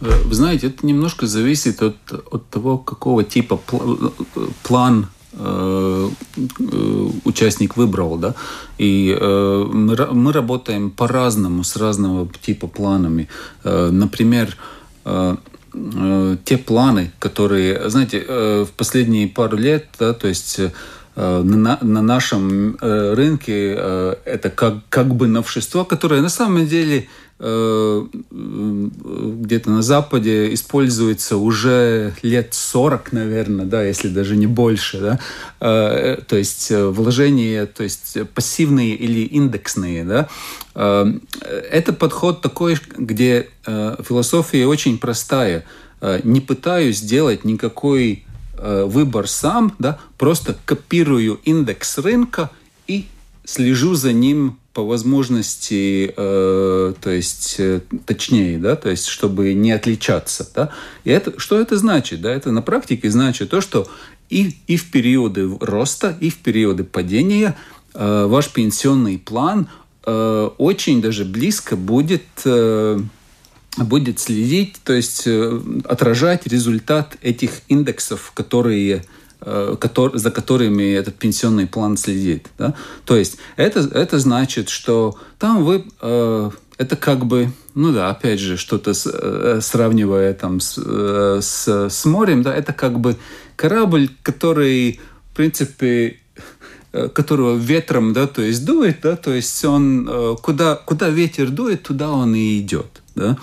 Э, 0.00 0.22
вы 0.24 0.34
знаете, 0.34 0.68
это 0.68 0.84
немножко 0.86 1.26
зависит 1.26 1.82
от, 1.82 1.96
от 2.30 2.48
того, 2.50 2.78
какого 2.78 3.24
типа 3.24 3.60
пл- 3.66 4.12
э, 4.36 4.40
план 4.62 5.08
участник 7.24 7.76
выбрал, 7.76 8.16
да, 8.16 8.34
и 8.78 9.16
э, 9.18 9.64
мы, 9.70 10.32
работаем 10.32 10.90
по-разному, 10.90 11.64
с 11.64 11.76
разного 11.76 12.28
типа 12.40 12.66
планами. 12.66 13.28
Э, 13.64 13.90
например, 13.90 14.56
э, 15.04 15.36
э, 15.74 16.36
те 16.44 16.58
планы, 16.58 17.12
которые, 17.18 17.88
знаете, 17.90 18.24
э, 18.26 18.64
в 18.64 18.72
последние 18.72 19.28
пару 19.28 19.56
лет, 19.56 19.88
да, 19.98 20.14
то 20.14 20.28
есть 20.28 20.58
э, 20.58 20.70
на, 21.16 21.78
на 21.82 22.02
нашем 22.02 22.76
э, 22.80 23.14
рынке 23.14 23.74
э, 23.76 24.14
это 24.24 24.50
как, 24.50 24.74
как 24.88 25.14
бы 25.14 25.26
новшество, 25.26 25.84
которое 25.84 26.22
на 26.22 26.30
самом 26.30 26.66
деле 26.66 27.00
Э, 27.00 27.25
где-то 27.38 29.70
на 29.70 29.82
Западе 29.82 30.54
используется 30.54 31.36
уже 31.36 32.14
лет 32.22 32.54
40, 32.54 33.12
наверное, 33.12 33.66
да, 33.66 33.82
если 33.82 34.08
даже 34.08 34.36
не 34.36 34.46
больше, 34.46 35.00
да, 35.00 35.20
э, 35.60 36.18
то 36.26 36.36
есть 36.36 36.70
э, 36.70 36.86
вложения, 36.86 37.66
то 37.66 37.82
есть 37.82 38.16
пассивные 38.34 38.94
или 38.94 39.20
индексные, 39.20 40.04
да, 40.04 40.28
это 40.74 41.94
подход 41.94 42.42
такой, 42.42 42.76
где 42.98 43.48
философия 43.64 44.66
очень 44.66 44.98
простая. 44.98 45.64
Не 46.22 46.42
пытаюсь 46.42 46.98
сделать 46.98 47.46
никакой 47.46 48.26
выбор 48.58 49.26
сам, 49.26 49.74
да, 49.78 49.98
просто 50.18 50.54
копирую 50.66 51.40
индекс 51.44 51.96
рынка 51.96 52.50
и 52.86 53.06
слежу 53.46 53.94
за 53.94 54.12
ним 54.12 54.58
по 54.76 54.84
возможности, 54.84 56.12
э, 56.14 56.94
то 57.00 57.10
есть 57.10 57.54
э, 57.56 57.80
точнее, 58.04 58.58
да, 58.58 58.76
то 58.76 58.90
есть 58.90 59.06
чтобы 59.06 59.54
не 59.54 59.72
отличаться, 59.72 60.46
да. 60.54 60.70
И 61.04 61.10
это 61.10 61.40
что 61.40 61.58
это 61.58 61.78
значит, 61.78 62.20
да? 62.20 62.30
Это 62.30 62.52
на 62.52 62.60
практике 62.60 63.10
значит 63.10 63.48
то, 63.48 63.62
что 63.62 63.88
и 64.28 64.54
и 64.66 64.76
в 64.76 64.90
периоды 64.90 65.48
роста, 65.60 66.14
и 66.20 66.28
в 66.28 66.36
периоды 66.36 66.84
падения 66.84 67.56
э, 67.94 68.26
ваш 68.26 68.50
пенсионный 68.50 69.16
план 69.16 69.70
э, 70.04 70.50
очень 70.58 71.00
даже 71.00 71.24
близко 71.24 71.74
будет 71.74 72.26
э, 72.44 73.00
будет 73.78 74.20
следить, 74.20 74.76
то 74.84 74.92
есть 74.92 75.22
э, 75.24 75.58
отражать 75.84 76.46
результат 76.46 77.16
этих 77.22 77.62
индексов, 77.68 78.32
которые 78.34 79.06
Э, 79.42 79.76
за 80.14 80.30
которыми 80.30 80.94
этот 80.94 81.16
пенсионный 81.16 81.66
план 81.66 81.98
следит. 81.98 82.48
Да? 82.56 82.74
То 83.04 83.16
есть 83.16 83.36
это, 83.56 83.80
это 83.80 84.18
значит, 84.18 84.70
что 84.70 85.18
там 85.38 85.62
вы... 85.64 85.84
Э, 86.00 86.50
это 86.78 86.96
как 86.96 87.24
бы, 87.24 87.50
ну 87.74 87.92
да, 87.92 88.10
опять 88.10 88.40
же, 88.40 88.56
что-то 88.56 88.92
э, 88.92 89.60
сравнивая 89.62 90.34
там 90.34 90.60
с, 90.60 90.76
с, 90.76 91.68
с 91.68 92.04
морем, 92.04 92.42
да, 92.42 92.54
это 92.54 92.72
как 92.72 92.98
бы 92.98 93.16
корабль, 93.56 94.10
который, 94.22 95.00
в 95.32 95.36
принципе, 95.36 96.18
которого 96.92 97.56
ветром, 97.56 98.12
да, 98.12 98.26
то 98.26 98.42
есть 98.42 98.64
дует, 98.66 99.00
да, 99.02 99.16
то 99.16 99.32
есть 99.32 99.64
он 99.64 100.36
куда, 100.42 100.76
куда 100.76 101.08
ветер 101.08 101.50
дует, 101.50 101.82
туда 101.82 102.10
он 102.10 102.34
и 102.34 102.60
идет. 102.60 103.02
Да? 103.16 103.38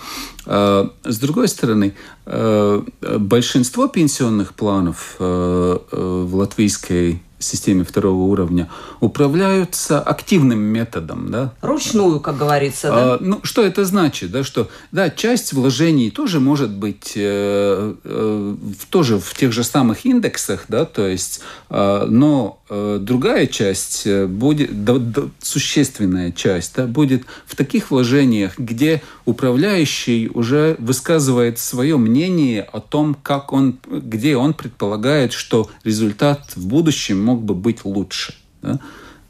А, 0.46 0.90
с 1.04 1.18
другой 1.18 1.48
стороны, 1.48 1.94
а, 2.24 2.84
большинство 3.18 3.88
пенсионных 3.88 4.54
планов 4.54 5.16
а, 5.18 5.80
в 5.90 6.34
латвийской 6.34 7.22
системе 7.44 7.84
второго 7.84 8.22
уровня 8.22 8.70
управляются 9.00 10.00
активным 10.00 10.60
методом. 10.60 11.30
Да? 11.30 11.52
Ручную, 11.60 12.20
как 12.20 12.36
говорится. 12.36 12.88
Да? 12.88 13.14
А, 13.14 13.18
ну, 13.20 13.40
что 13.42 13.62
это 13.62 13.84
значит? 13.84 14.30
Да, 14.30 14.44
что 14.44 14.68
да, 14.92 15.10
часть 15.10 15.52
вложений 15.52 16.10
тоже 16.10 16.40
может 16.40 16.70
быть 16.70 17.12
э, 17.16 17.94
э, 18.04 18.54
тоже 18.90 19.18
в 19.18 19.34
тех 19.34 19.52
же 19.52 19.64
самых 19.64 20.04
индексах, 20.04 20.64
да, 20.68 20.84
то 20.84 21.06
есть, 21.06 21.40
э, 21.70 22.06
но 22.08 22.60
э, 22.68 22.98
другая 23.00 23.46
часть 23.46 24.06
э, 24.06 24.26
будет, 24.26 24.84
да, 24.84 24.98
да, 24.98 25.22
существенная 25.40 26.32
часть, 26.32 26.74
да, 26.76 26.86
будет 26.86 27.24
в 27.46 27.56
таких 27.56 27.90
вложениях, 27.90 28.58
где 28.58 29.02
управляющий 29.24 30.30
уже 30.32 30.76
высказывает 30.78 31.58
свое 31.58 31.96
мнение 31.96 32.62
о 32.62 32.80
том, 32.80 33.16
как 33.22 33.52
он, 33.52 33.78
где 33.86 34.36
он 34.36 34.54
предполагает, 34.54 35.32
что 35.32 35.70
результат 35.82 36.52
в 36.56 36.66
будущем 36.66 37.22
мог 37.34 37.42
бы 37.42 37.54
быть 37.54 37.84
лучше. 37.84 38.34
Да? 38.62 38.78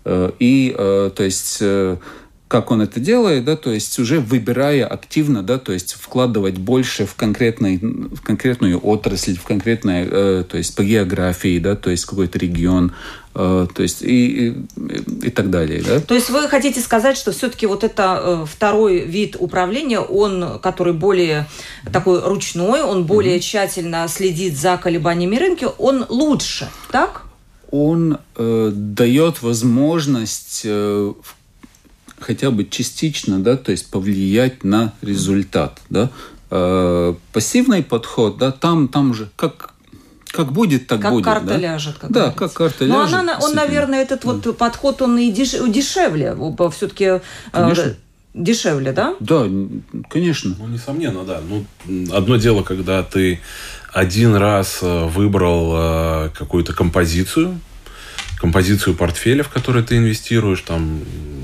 Э, 0.05 0.31
и, 0.39 0.75
э, 0.77 1.11
то 1.15 1.23
есть, 1.25 1.59
э, 1.61 1.97
как 2.55 2.71
он 2.71 2.83
это 2.83 3.01
делает, 3.01 3.45
да, 3.45 3.57
то 3.57 3.73
есть 3.73 3.99
уже 3.99 4.21
выбирая 4.21 4.87
активно, 4.87 5.43
да, 5.43 5.59
то 5.59 5.73
есть 5.73 5.95
вкладывать 5.95 6.57
больше 6.59 7.07
в, 7.07 7.15
конкретный, 7.15 7.79
в 7.79 8.21
конкретную 8.21 8.79
отрасль, 8.79 9.37
в 9.37 9.43
конкретное, 9.43 10.07
э, 10.09 10.45
то 10.49 10.57
есть 10.57 10.77
по 10.77 10.85
географии, 10.85 11.59
да, 11.59 11.75
то 11.75 11.91
есть 11.91 12.05
какой-то 12.05 12.39
регион, 12.39 12.93
э, 13.35 13.67
то 13.75 13.83
есть 13.83 14.03
и, 14.03 14.51
и, 14.51 15.27
и 15.27 15.31
так 15.31 15.51
далее, 15.51 15.83
да. 15.83 15.99
То 15.99 16.15
есть 16.15 16.31
вы 16.31 16.47
хотите 16.47 16.81
сказать, 16.81 17.17
что 17.17 17.33
все-таки 17.33 17.67
вот 17.67 17.83
это 17.83 18.47
второй 18.47 19.01
вид 19.01 19.37
управления, 19.41 19.99
он, 19.99 20.61
который 20.61 20.93
более 20.93 21.49
такой 21.93 22.21
ручной, 22.21 22.83
он 22.83 23.05
более 23.05 23.39
mm-hmm. 23.39 23.41
тщательно 23.41 24.07
следит 24.07 24.57
за 24.57 24.77
колебаниями 24.77 25.37
рынка, 25.37 25.73
он 25.79 26.07
лучше, 26.09 26.69
так? 26.93 27.23
Он 27.77 28.19
э, 28.37 28.71
дает 28.73 29.43
возможность 29.43 30.63
э, 30.65 31.13
хотя 32.21 32.53
бы 32.53 32.65
частично, 32.65 33.41
да, 33.41 33.57
то 33.57 33.73
есть 33.73 33.91
повлиять 33.91 34.63
на 34.63 34.93
результат, 35.03 35.81
да. 35.91 36.11
Э, 36.51 37.15
пассивный 37.33 37.83
подход, 37.83 38.39
да, 38.39 38.53
там, 38.53 38.87
там 38.87 39.13
же 39.13 39.29
как 39.35 39.75
как 40.29 40.53
будет, 40.53 40.87
так 40.87 41.01
как 41.01 41.13
будет. 41.13 41.25
Карта 41.25 41.47
да? 41.47 41.57
ляжет. 41.57 41.97
Как 41.99 42.11
да, 42.11 42.21
говорится. 42.21 42.39
как 42.39 42.53
карта 42.53 42.85
Но 42.85 43.03
ляжет. 43.03 43.15
Она, 43.19 43.39
он, 43.41 43.55
наверное, 43.55 44.03
этот 44.03 44.23
да. 44.23 44.33
вот 44.33 44.57
подход, 44.57 45.03
он 45.03 45.19
и 45.19 45.31
деш, 45.33 45.53
дешевле. 45.69 46.37
Все-таки 46.73 47.21
э. 47.53 47.95
Дешевле, 48.35 48.93
да? 48.93 49.15
Да, 49.21 49.49
конечно. 50.11 50.55
Ну, 50.59 50.67
несомненно, 50.69 51.25
да. 51.25 51.41
Ну, 51.49 51.65
одно 52.13 52.37
дело, 52.37 52.63
когда 52.63 53.03
ты 53.03 53.41
один 53.93 54.35
раз 54.35 54.81
э, 54.83 55.07
выбрал 55.07 56.31
какую-то 56.31 56.75
композицию, 56.75 57.61
композицию 58.39 58.95
портфеля, 58.95 59.43
в 59.43 59.49
который 59.49 59.83
ты 59.83 59.97
инвестируешь, 59.97 60.61
там, 60.61 61.01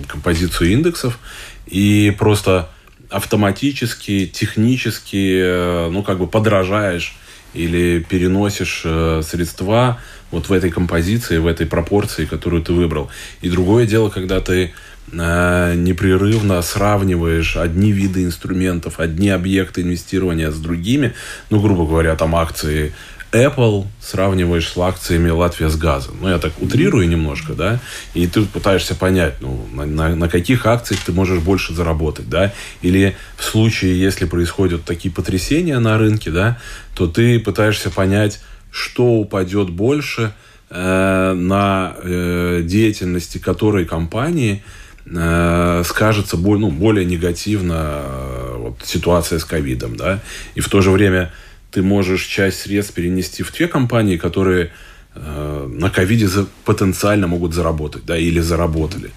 композицию 0.06 0.72
индексов, 0.72 1.18
и 1.66 2.14
просто 2.18 2.68
автоматически, 3.10 4.26
технически, 4.26 5.40
э, 5.42 5.88
ну, 5.90 6.02
как 6.02 6.18
бы 6.18 6.26
подражаешь 6.26 7.16
или 7.54 8.04
переносишь 8.08 8.82
э, 8.84 9.22
средства 9.24 9.98
вот 10.30 10.48
в 10.48 10.52
этой 10.52 10.70
композиции, 10.70 11.38
в 11.38 11.46
этой 11.46 11.66
пропорции, 11.66 12.24
которую 12.24 12.62
ты 12.62 12.72
выбрал. 12.72 13.10
И 13.40 13.48
другое 13.48 13.86
дело, 13.86 14.10
когда 14.10 14.40
ты 14.40 14.54
э, 14.62 14.70
непрерывно 15.12 16.62
сравниваешь 16.62 17.56
одни 17.56 17.92
виды 17.92 18.24
инструментов, 18.24 19.00
одни 19.00 19.30
объекты 19.30 19.82
инвестирования 19.82 20.50
с 20.50 20.58
другими, 20.58 21.14
ну, 21.50 21.60
грубо 21.60 21.86
говоря, 21.86 22.16
там 22.16 22.36
акции 22.36 22.92
Apple 23.32 23.86
сравниваешь 24.00 24.68
с 24.68 24.76
акциями 24.76 25.30
Латвия 25.30 25.68
с 25.68 25.76
газом. 25.76 26.16
Ну, 26.20 26.28
я 26.28 26.38
так 26.38 26.52
утрирую 26.60 27.08
немножко, 27.08 27.54
да, 27.54 27.78
и 28.12 28.26
ты 28.26 28.42
пытаешься 28.42 28.94
понять, 28.94 29.34
ну, 29.40 29.66
на, 29.72 29.86
на, 29.86 30.16
на 30.16 30.28
каких 30.28 30.66
акциях 30.66 31.00
ты 31.00 31.12
можешь 31.12 31.40
больше 31.40 31.72
заработать, 31.72 32.28
да, 32.28 32.52
или 32.82 33.16
в 33.36 33.44
случае, 33.44 34.00
если 34.00 34.24
происходят 34.24 34.84
такие 34.84 35.14
потрясения 35.14 35.78
на 35.78 35.96
рынке, 35.96 36.30
да, 36.30 36.58
то 36.96 37.06
ты 37.06 37.38
пытаешься 37.38 37.90
понять, 37.90 38.40
что 38.72 39.04
упадет 39.04 39.70
больше 39.70 40.32
э, 40.70 41.32
на 41.34 41.94
э, 42.02 42.62
деятельности 42.64 43.38
которой 43.38 43.84
компании 43.84 44.64
э, 44.64 44.79
скажется 45.04 46.36
более, 46.36 46.66
ну, 46.66 46.70
более 46.70 47.04
негативно 47.04 48.02
э, 48.04 48.56
вот, 48.58 48.82
ситуация 48.84 49.38
с 49.38 49.44
ковидом, 49.44 49.96
да, 49.96 50.20
и 50.54 50.60
в 50.60 50.68
то 50.68 50.80
же 50.80 50.90
время 50.90 51.32
ты 51.70 51.82
можешь 51.82 52.24
часть 52.24 52.60
средств 52.60 52.94
перенести 52.94 53.42
в 53.42 53.52
те 53.52 53.68
компании, 53.68 54.16
которые 54.16 54.70
э, 55.14 55.68
на 55.72 55.90
ковиде 55.90 56.28
потенциально 56.64 57.26
могут 57.26 57.54
заработать, 57.54 58.04
да, 58.04 58.16
или 58.16 58.40
заработали. 58.40 59.10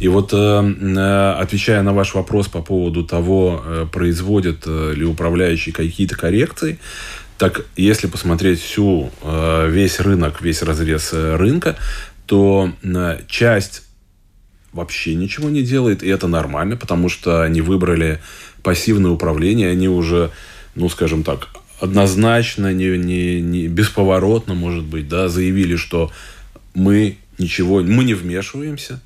И 0.00 0.08
вот, 0.08 0.32
э, 0.32 0.36
э, 0.36 1.32
отвечая 1.38 1.82
на 1.82 1.92
ваш 1.92 2.14
вопрос 2.14 2.48
по 2.48 2.62
поводу 2.62 3.04
того, 3.04 3.62
э, 3.64 3.86
производят 3.90 4.64
э, 4.66 4.94
ли 4.94 5.04
управляющие 5.04 5.72
какие-то 5.72 6.16
коррекции, 6.16 6.78
так 7.38 7.64
если 7.74 8.06
посмотреть 8.06 8.60
всю, 8.60 9.10
э, 9.22 9.68
весь 9.70 10.00
рынок, 10.00 10.42
весь 10.42 10.62
разрез 10.62 11.10
э, 11.12 11.36
рынка, 11.36 11.76
то 12.26 12.72
э, 12.82 13.20
часть 13.28 13.82
вообще 14.72 15.14
ничего 15.14 15.48
не 15.50 15.62
делает, 15.62 16.02
и 16.02 16.08
это 16.08 16.26
нормально, 16.28 16.76
потому 16.76 17.08
что 17.08 17.42
они 17.42 17.60
выбрали 17.60 18.20
пассивное 18.62 19.10
управление, 19.10 19.70
они 19.70 19.88
уже, 19.88 20.30
ну, 20.74 20.88
скажем 20.88 21.22
так, 21.22 21.48
однозначно, 21.80 22.72
не, 22.72 22.96
не, 22.98 23.40
не 23.40 23.68
бесповоротно, 23.68 24.54
может 24.54 24.84
быть, 24.84 25.08
да, 25.08 25.28
заявили, 25.28 25.76
что 25.76 26.12
мы 26.74 27.16
ничего, 27.38 27.80
мы 27.80 28.04
не 28.04 28.14
вмешиваемся, 28.14 29.00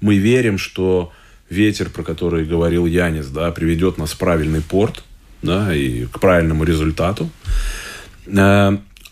мы 0.00 0.16
верим, 0.16 0.58
что 0.58 1.12
ветер, 1.50 1.90
про 1.90 2.02
который 2.02 2.44
говорил 2.44 2.86
Янис, 2.86 3.28
да, 3.28 3.50
приведет 3.52 3.98
нас 3.98 4.12
в 4.12 4.18
правильный 4.18 4.62
порт, 4.62 5.04
да, 5.42 5.74
и 5.74 6.06
к 6.06 6.18
правильному 6.20 6.64
результату. 6.64 7.30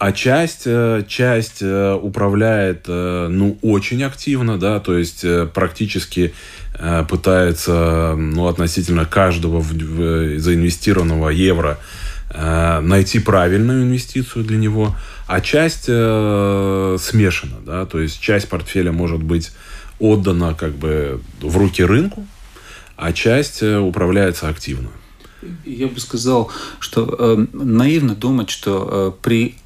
Э, 0.02 0.08
а 0.08 0.12
часть, 0.12 0.62
э, 0.66 1.04
часть 1.06 1.62
э, 1.62 1.94
управляет, 1.94 2.88
ну, 2.88 3.58
очень 3.62 4.02
активно, 4.02 4.58
да, 4.58 4.80
то 4.80 4.98
есть 4.98 5.24
практически 5.54 6.34
пытается, 7.08 8.14
ну, 8.16 8.48
относительно 8.48 9.04
каждого 9.04 9.62
заинвестированного 9.62 11.28
евро 11.28 11.78
Э, 12.34 12.80
найти 12.80 13.18
правильную 13.18 13.82
инвестицию 13.82 14.44
для 14.44 14.56
него, 14.56 14.96
а 15.26 15.42
часть 15.42 15.84
э, 15.88 16.96
смешана, 16.98 17.56
да, 17.66 17.84
то 17.84 18.00
есть 18.00 18.20
часть 18.20 18.48
портфеля 18.48 18.90
может 18.90 19.22
быть 19.22 19.52
отдана 19.98 20.54
как 20.54 20.72
бы 20.72 21.20
в 21.40 21.54
руки 21.58 21.84
рынку, 21.84 22.26
а 22.96 23.12
часть 23.12 23.62
э, 23.62 23.78
управляется 23.78 24.48
активно. 24.48 24.88
Я 25.66 25.88
бы 25.88 26.00
сказал, 26.00 26.50
что 26.78 27.14
э, 27.18 27.46
наивно 27.52 28.14
думать, 28.14 28.48
что 28.48 29.12
э, 29.12 29.22
при 29.22 29.56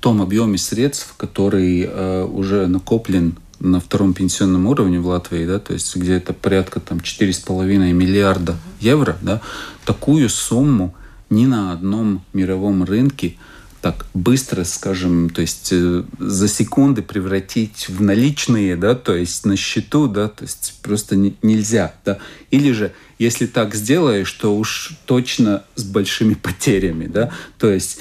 том 0.00 0.22
объеме 0.22 0.58
средств, 0.58 1.14
который 1.16 1.82
э, 1.82 2.24
уже 2.24 2.66
накоплен 2.66 3.36
на 3.60 3.80
втором 3.80 4.14
пенсионном 4.14 4.66
уровне 4.66 5.00
в 5.00 5.06
Латвии, 5.06 5.44
да, 5.44 5.58
то 5.58 5.72
есть 5.72 5.96
где 5.96 6.14
это 6.14 6.32
порядка 6.32 6.80
там 6.80 6.98
4,5 6.98 7.92
миллиарда 7.92 8.56
евро, 8.80 9.16
да, 9.20 9.40
такую 9.84 10.28
сумму 10.28 10.94
ни 11.30 11.44
на 11.44 11.72
одном 11.72 12.22
мировом 12.32 12.84
рынке 12.84 13.36
так 13.80 14.06
быстро, 14.12 14.64
скажем, 14.64 15.30
то 15.30 15.40
есть 15.40 15.68
э, 15.72 16.02
за 16.18 16.48
секунды 16.48 17.02
превратить 17.02 17.88
в 17.88 18.02
наличные, 18.02 18.76
да, 18.76 18.94
то 18.94 19.14
есть 19.14 19.46
на 19.46 19.56
счету, 19.56 20.08
да, 20.08 20.28
то 20.28 20.44
есть 20.44 20.80
просто 20.82 21.14
не, 21.14 21.36
нельзя, 21.42 21.94
да. 22.04 22.18
Или 22.50 22.72
же, 22.72 22.92
если 23.18 23.46
так 23.46 23.74
сделаешь, 23.74 24.32
то 24.32 24.56
уж 24.56 24.94
точно 25.06 25.62
с 25.76 25.84
большими 25.84 26.34
потерями, 26.34 27.06
да. 27.06 27.30
То 27.58 27.70
есть 27.70 28.00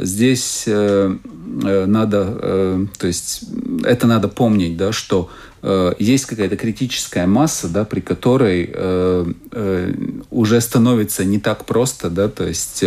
здесь 0.00 0.64
э, 0.66 1.16
э, 1.64 1.86
надо, 1.86 2.38
э, 2.40 2.86
то 2.98 3.06
есть 3.06 3.44
это 3.84 4.06
надо 4.06 4.28
помнить, 4.28 4.76
да, 4.76 4.92
что 4.92 5.30
Э, 5.62 5.92
есть 5.98 6.26
какая-то 6.26 6.56
критическая 6.56 7.26
масса, 7.26 7.68
да, 7.68 7.84
при 7.84 8.00
которой 8.00 8.68
э, 8.72 9.32
э, 9.52 9.94
уже 10.30 10.60
становится 10.60 11.24
не 11.24 11.38
так 11.38 11.64
просто, 11.64 12.10
да, 12.10 12.28
то 12.28 12.46
есть 12.46 12.84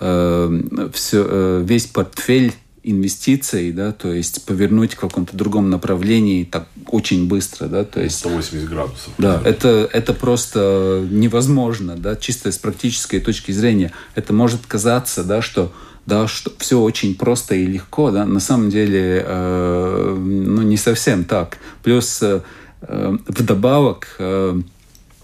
э, 0.00 0.62
все, 0.92 1.26
э, 1.28 1.64
весь 1.64 1.86
портфель 1.86 2.52
инвестиций, 2.82 3.72
да, 3.72 3.92
то 3.92 4.12
есть 4.12 4.44
повернуть 4.44 4.94
в 4.94 4.96
каком-то 4.98 5.36
другом 5.36 5.70
направлении 5.70 6.44
так 6.44 6.68
очень 6.88 7.28
быстро, 7.28 7.66
да, 7.66 7.84
то 7.84 8.00
есть 8.00 8.18
180 8.18 8.68
градусов. 8.68 9.12
Да, 9.18 9.40
это 9.44 9.88
это 9.92 10.12
просто 10.12 11.06
невозможно, 11.08 11.96
да, 11.96 12.16
чисто 12.16 12.50
с 12.50 12.58
практической 12.58 13.20
точки 13.20 13.52
зрения. 13.52 13.92
Это 14.16 14.32
может 14.32 14.66
казаться, 14.66 15.22
да, 15.22 15.42
что 15.42 15.72
да, 16.06 16.28
что 16.28 16.52
все 16.58 16.80
очень 16.80 17.16
просто 17.16 17.56
и 17.56 17.66
легко, 17.66 18.10
да, 18.10 18.24
на 18.24 18.40
самом 18.40 18.70
деле, 18.70 19.24
э, 19.26 20.16
ну, 20.16 20.62
не 20.62 20.76
совсем 20.76 21.24
так. 21.24 21.58
Плюс 21.82 22.22
э, 22.22 22.40
э 22.82 23.16
вдобавок 23.26 24.16
э, 24.18 24.60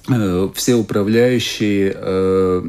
э, 0.09 0.49
все 0.55 0.75
управляющие 0.75 1.93
э, 1.95 2.63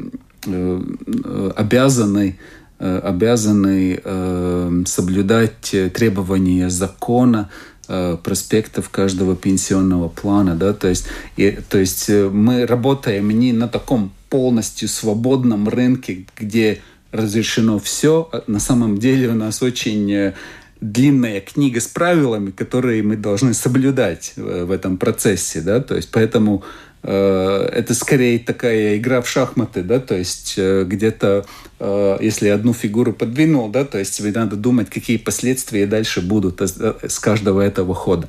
э, 0.46 1.50
обязаны 1.56 2.38
обязаны 2.78 4.00
э, 4.04 4.82
соблюдать 4.84 5.74
требования 5.94 6.68
закона, 6.68 7.48
э, 7.88 8.18
проспектов 8.22 8.90
каждого 8.90 9.36
пенсионного 9.36 10.08
плана, 10.08 10.54
да, 10.54 10.72
то 10.72 10.88
есть, 10.88 11.06
и, 11.36 11.52
то 11.68 11.78
есть 11.78 12.10
э, 12.10 12.28
мы 12.28 12.66
работаем 12.66 13.30
не 13.30 13.52
на 13.52 13.68
таком 13.68 14.12
полностью 14.28 14.88
свободном 14.88 15.68
рынке, 15.68 16.26
где 16.36 16.80
разрешено 17.14 17.78
все. 17.78 18.28
На 18.46 18.60
самом 18.60 18.98
деле 18.98 19.28
у 19.28 19.34
нас 19.34 19.62
очень 19.62 20.12
э, 20.12 20.34
длинная 20.80 21.40
книга 21.40 21.80
с 21.80 21.86
правилами, 21.86 22.50
которые 22.50 23.02
мы 23.02 23.16
должны 23.16 23.54
соблюдать 23.54 24.34
в 24.36 24.70
этом 24.70 24.98
процессе, 24.98 25.60
да, 25.60 25.80
то 25.80 25.94
есть 25.94 26.10
поэтому 26.10 26.64
э, 27.02 27.68
это 27.72 27.94
скорее 27.94 28.38
такая 28.38 28.96
игра 28.98 29.22
в 29.22 29.28
шахматы, 29.28 29.82
да, 29.82 30.00
то 30.00 30.16
есть 30.16 30.54
э, 30.56 30.84
где-то, 30.84 31.46
э, 31.78 32.18
если 32.20 32.48
одну 32.48 32.74
фигуру 32.74 33.12
подвинул, 33.12 33.68
да, 33.68 33.84
то 33.84 33.98
есть 33.98 34.16
тебе 34.16 34.32
надо 34.32 34.56
думать, 34.56 34.90
какие 34.90 35.16
последствия 35.16 35.86
дальше 35.86 36.20
будут 36.20 36.60
с 36.60 37.18
каждого 37.18 37.60
этого 37.60 37.94
хода. 37.94 38.28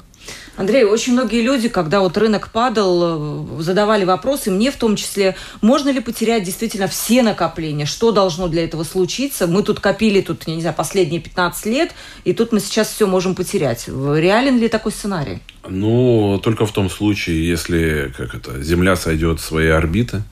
Андрей, 0.58 0.86
очень 0.86 1.14
многие 1.14 1.42
люди, 1.42 1.68
когда 1.68 2.00
вот 2.00 2.18
рынок 2.18 2.50
падал, 2.50 3.58
э, 3.60 3.62
задавали 3.62 4.06
вопросы, 4.06 4.52
мне 4.52 4.72
в 4.72 4.78
том 4.78 4.96
числе, 4.96 5.36
можно 5.62 5.90
ли 5.90 6.00
потерять 6.00 6.44
действительно 6.44 6.88
все 6.88 7.24
накопления, 7.24 7.86
что 7.86 8.12
должно 8.12 8.48
для 8.48 8.64
этого 8.64 8.84
случиться. 8.84 9.48
Мы 9.48 9.64
тут 9.64 9.82
копили, 9.82 10.22
тут, 10.22 10.44
я 10.48 10.56
не 10.56 10.62
знаю, 10.62 10.76
последние 10.76 11.20
15 11.20 11.66
лет, 11.66 11.92
и 12.24 12.34
тут 12.34 12.54
мы 12.54 12.62
сейчас 12.62 12.90
все 12.90 13.06
можем 13.06 13.36
потерять. 13.36 13.88
Реален 13.88 14.58
ли 14.58 14.70
такой 14.70 14.94
сценарий? 14.94 15.40
Ну, 15.68 16.40
только 16.42 16.66
в 16.66 16.72
том 16.72 16.90
случае, 16.90 17.46
если 17.48 18.14
как 18.16 18.34
это, 18.34 18.62
Земля 18.64 18.96
сойдет 18.96 19.42
с 19.42 19.46
своей 19.46 19.72
орбиты, 19.72 20.24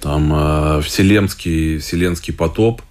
там 0.00 0.32
э, 0.34 0.82
вселенский, 0.82 1.78
вселенский 1.78 2.34
потоп, 2.34 2.82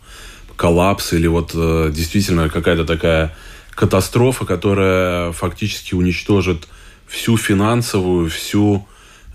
коллапс 0.55 1.13
или 1.13 1.27
вот 1.27 1.51
э, 1.55 1.89
действительно 1.93 2.49
какая-то 2.49 2.85
такая 2.85 3.35
катастрофа, 3.79 4.45
которая 4.45 5.31
фактически 5.31 5.95
уничтожит 5.95 6.67
всю 7.07 7.37
финансовую, 7.37 8.29
всю 8.29 8.85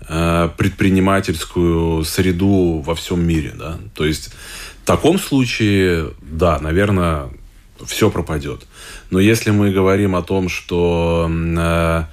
э, 0.07 0.49
предпринимательскую 0.55 2.03
среду 2.03 2.83
во 2.85 2.93
всем 2.93 3.25
мире. 3.25 3.55
Да? 3.57 3.79
То 3.95 4.05
есть 4.05 4.29
в 4.83 4.85
таком 4.85 5.17
случае, 5.17 6.11
да, 6.21 6.59
наверное, 6.59 7.29
все 7.87 8.11
пропадет. 8.11 8.67
Но 9.09 9.19
если 9.19 9.49
мы 9.49 9.71
говорим 9.71 10.15
о 10.15 10.21
том, 10.21 10.47
что 10.47 11.27
э, 11.27 12.03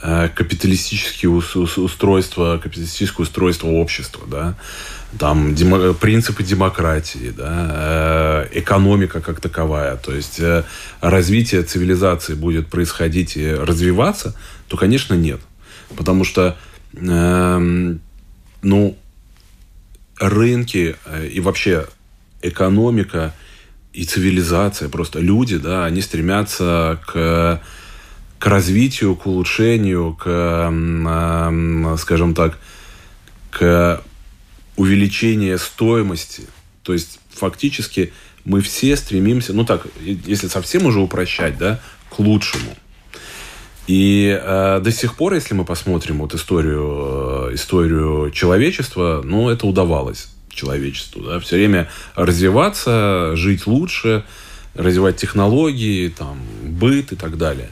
э, 0.00 0.28
капиталистические 0.34 1.30
устройства, 1.30 2.56
капиталистическое 2.56 3.24
устройство 3.24 3.68
общества, 3.68 4.22
да, 4.26 4.54
там 5.18 5.54
демо, 5.54 5.92
принципы 5.94 6.42
демократии, 6.42 7.32
да, 7.36 8.46
э, 8.52 8.60
экономика 8.60 9.20
как 9.20 9.40
таковая, 9.40 9.96
то 9.96 10.14
есть 10.14 10.40
э, 10.40 10.64
развитие 11.00 11.62
цивилизации 11.62 12.34
будет 12.34 12.68
происходить 12.68 13.36
и 13.36 13.50
развиваться, 13.50 14.34
то, 14.68 14.76
конечно, 14.76 15.14
нет. 15.14 15.40
Потому 15.96 16.24
что, 16.24 16.56
э, 16.92 17.94
ну, 18.62 18.98
рынки 20.18 20.96
э, 21.04 21.26
и 21.28 21.40
вообще 21.40 21.86
экономика 22.42 23.34
и 23.92 24.04
цивилизация, 24.04 24.88
просто 24.88 25.20
люди, 25.20 25.56
да, 25.56 25.84
они 25.84 26.02
стремятся 26.02 27.00
к, 27.06 27.62
к 28.38 28.46
развитию, 28.46 29.16
к 29.16 29.26
улучшению, 29.26 30.14
к, 30.14 30.26
э, 30.28 31.96
скажем 31.98 32.34
так, 32.34 32.58
к 33.50 34.02
увеличение 34.76 35.58
стоимости. 35.58 36.44
То 36.82 36.92
есть 36.92 37.18
фактически 37.30 38.12
мы 38.44 38.60
все 38.60 38.96
стремимся, 38.96 39.52
ну 39.52 39.64
так, 39.64 39.86
если 40.00 40.46
совсем 40.48 40.86
уже 40.86 41.00
упрощать, 41.00 41.58
да, 41.58 41.80
к 42.10 42.18
лучшему. 42.18 42.76
И 43.86 44.36
э, 44.40 44.80
до 44.82 44.90
сих 44.90 45.16
пор, 45.16 45.34
если 45.34 45.54
мы 45.54 45.64
посмотрим 45.64 46.18
вот 46.18 46.34
историю, 46.34 47.50
э, 47.50 47.54
историю 47.54 48.30
человечества, 48.32 49.22
ну, 49.24 49.48
это 49.48 49.66
удавалось 49.66 50.28
человечеству, 50.48 51.22
да, 51.22 51.38
все 51.38 51.56
время 51.56 51.88
развиваться, 52.14 53.36
жить 53.36 53.66
лучше, 53.66 54.24
развивать 54.74 55.16
технологии, 55.16 56.08
там, 56.08 56.38
быт 56.62 57.12
и 57.12 57.16
так 57.16 57.36
далее. 57.36 57.70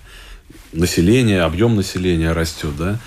Население, 0.73 1.43
объем 1.43 1.75
населения 1.77 2.33
растет, 2.33 2.77
да. 2.77 3.01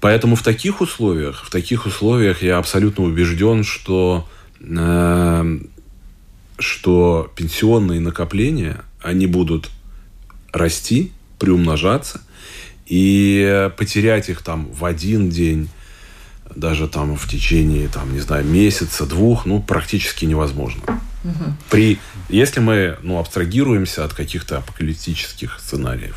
Поэтому 0.00 0.34
в 0.34 0.42
таких 0.42 0.80
условиях, 0.80 1.44
в 1.44 1.50
таких 1.50 1.86
условиях 1.86 2.42
я 2.42 2.58
абсолютно 2.58 3.04
убежден, 3.04 3.64
что, 3.64 4.28
э, 4.60 5.58
что 6.58 7.30
пенсионные 7.36 8.00
накопления, 8.00 8.82
они 9.02 9.26
будут 9.26 9.70
расти, 10.52 11.12
приумножаться, 11.38 12.22
и 12.86 13.70
потерять 13.76 14.30
их 14.30 14.42
там 14.42 14.66
в 14.72 14.84
один 14.84 15.30
день, 15.30 15.68
даже 16.54 16.88
там 16.88 17.16
в 17.16 17.28
течение, 17.28 17.88
там, 17.88 18.12
не 18.12 18.20
знаю, 18.20 18.44
месяца, 18.44 19.06
двух, 19.06 19.46
ну, 19.46 19.62
практически 19.62 20.24
невозможно. 20.24 20.82
Угу. 21.24 21.44
При, 21.70 21.98
если 22.30 22.60
мы 22.60 22.96
ну, 23.02 23.18
абстрагируемся 23.18 24.04
от 24.04 24.14
каких-то 24.14 24.58
апокалиптических 24.58 25.58
сценариев. 25.60 26.16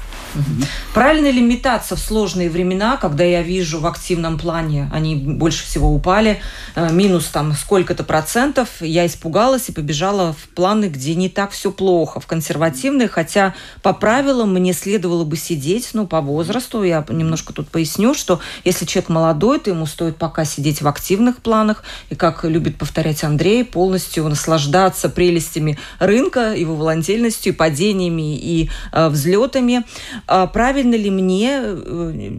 Правильно 0.93 1.29
ли 1.29 1.41
метаться 1.41 1.95
в 1.95 1.99
сложные 1.99 2.49
времена, 2.49 2.97
когда 2.97 3.23
я 3.23 3.41
вижу 3.41 3.79
в 3.79 3.85
активном 3.85 4.39
плане, 4.39 4.89
они 4.91 5.15
больше 5.15 5.63
всего 5.63 5.93
упали, 5.93 6.41
э, 6.75 6.91
минус 6.91 7.25
там 7.25 7.53
сколько-то 7.53 8.03
процентов, 8.03 8.69
я 8.81 9.05
испугалась 9.05 9.69
и 9.69 9.71
побежала 9.71 10.33
в 10.33 10.49
планы, 10.49 10.85
где 10.85 11.13
не 11.15 11.29
так 11.29 11.51
все 11.51 11.71
плохо, 11.71 12.19
в 12.19 12.25
консервативные, 12.25 13.07
хотя 13.07 13.53
по 13.81 13.93
правилам 13.93 14.53
мне 14.53 14.73
следовало 14.73 15.23
бы 15.23 15.37
сидеть, 15.37 15.89
ну, 15.93 16.07
по 16.07 16.21
возрасту, 16.21 16.83
я 16.83 17.05
немножко 17.09 17.53
тут 17.53 17.69
поясню, 17.69 18.13
что 18.15 18.39
если 18.63 18.85
человек 18.85 19.09
молодой, 19.09 19.59
то 19.59 19.69
ему 19.69 19.85
стоит 19.85 20.17
пока 20.17 20.45
сидеть 20.45 20.81
в 20.81 20.87
активных 20.87 21.37
планах, 21.37 21.83
и, 22.09 22.15
как 22.15 22.43
любит 22.43 22.77
повторять 22.77 23.23
Андрей, 23.23 23.63
полностью 23.63 24.27
наслаждаться 24.27 25.09
прелестями 25.09 25.77
рынка, 26.05 26.53
его 26.55 26.75
волатильностью, 26.75 27.53
падениями 27.53 28.37
и 28.37 28.69
э, 28.91 29.09
взлетами. 29.09 29.83
А 30.27 30.47
правильно 30.47 30.95
ли 30.95 31.09
мне 31.09 31.61
э, 31.63 32.37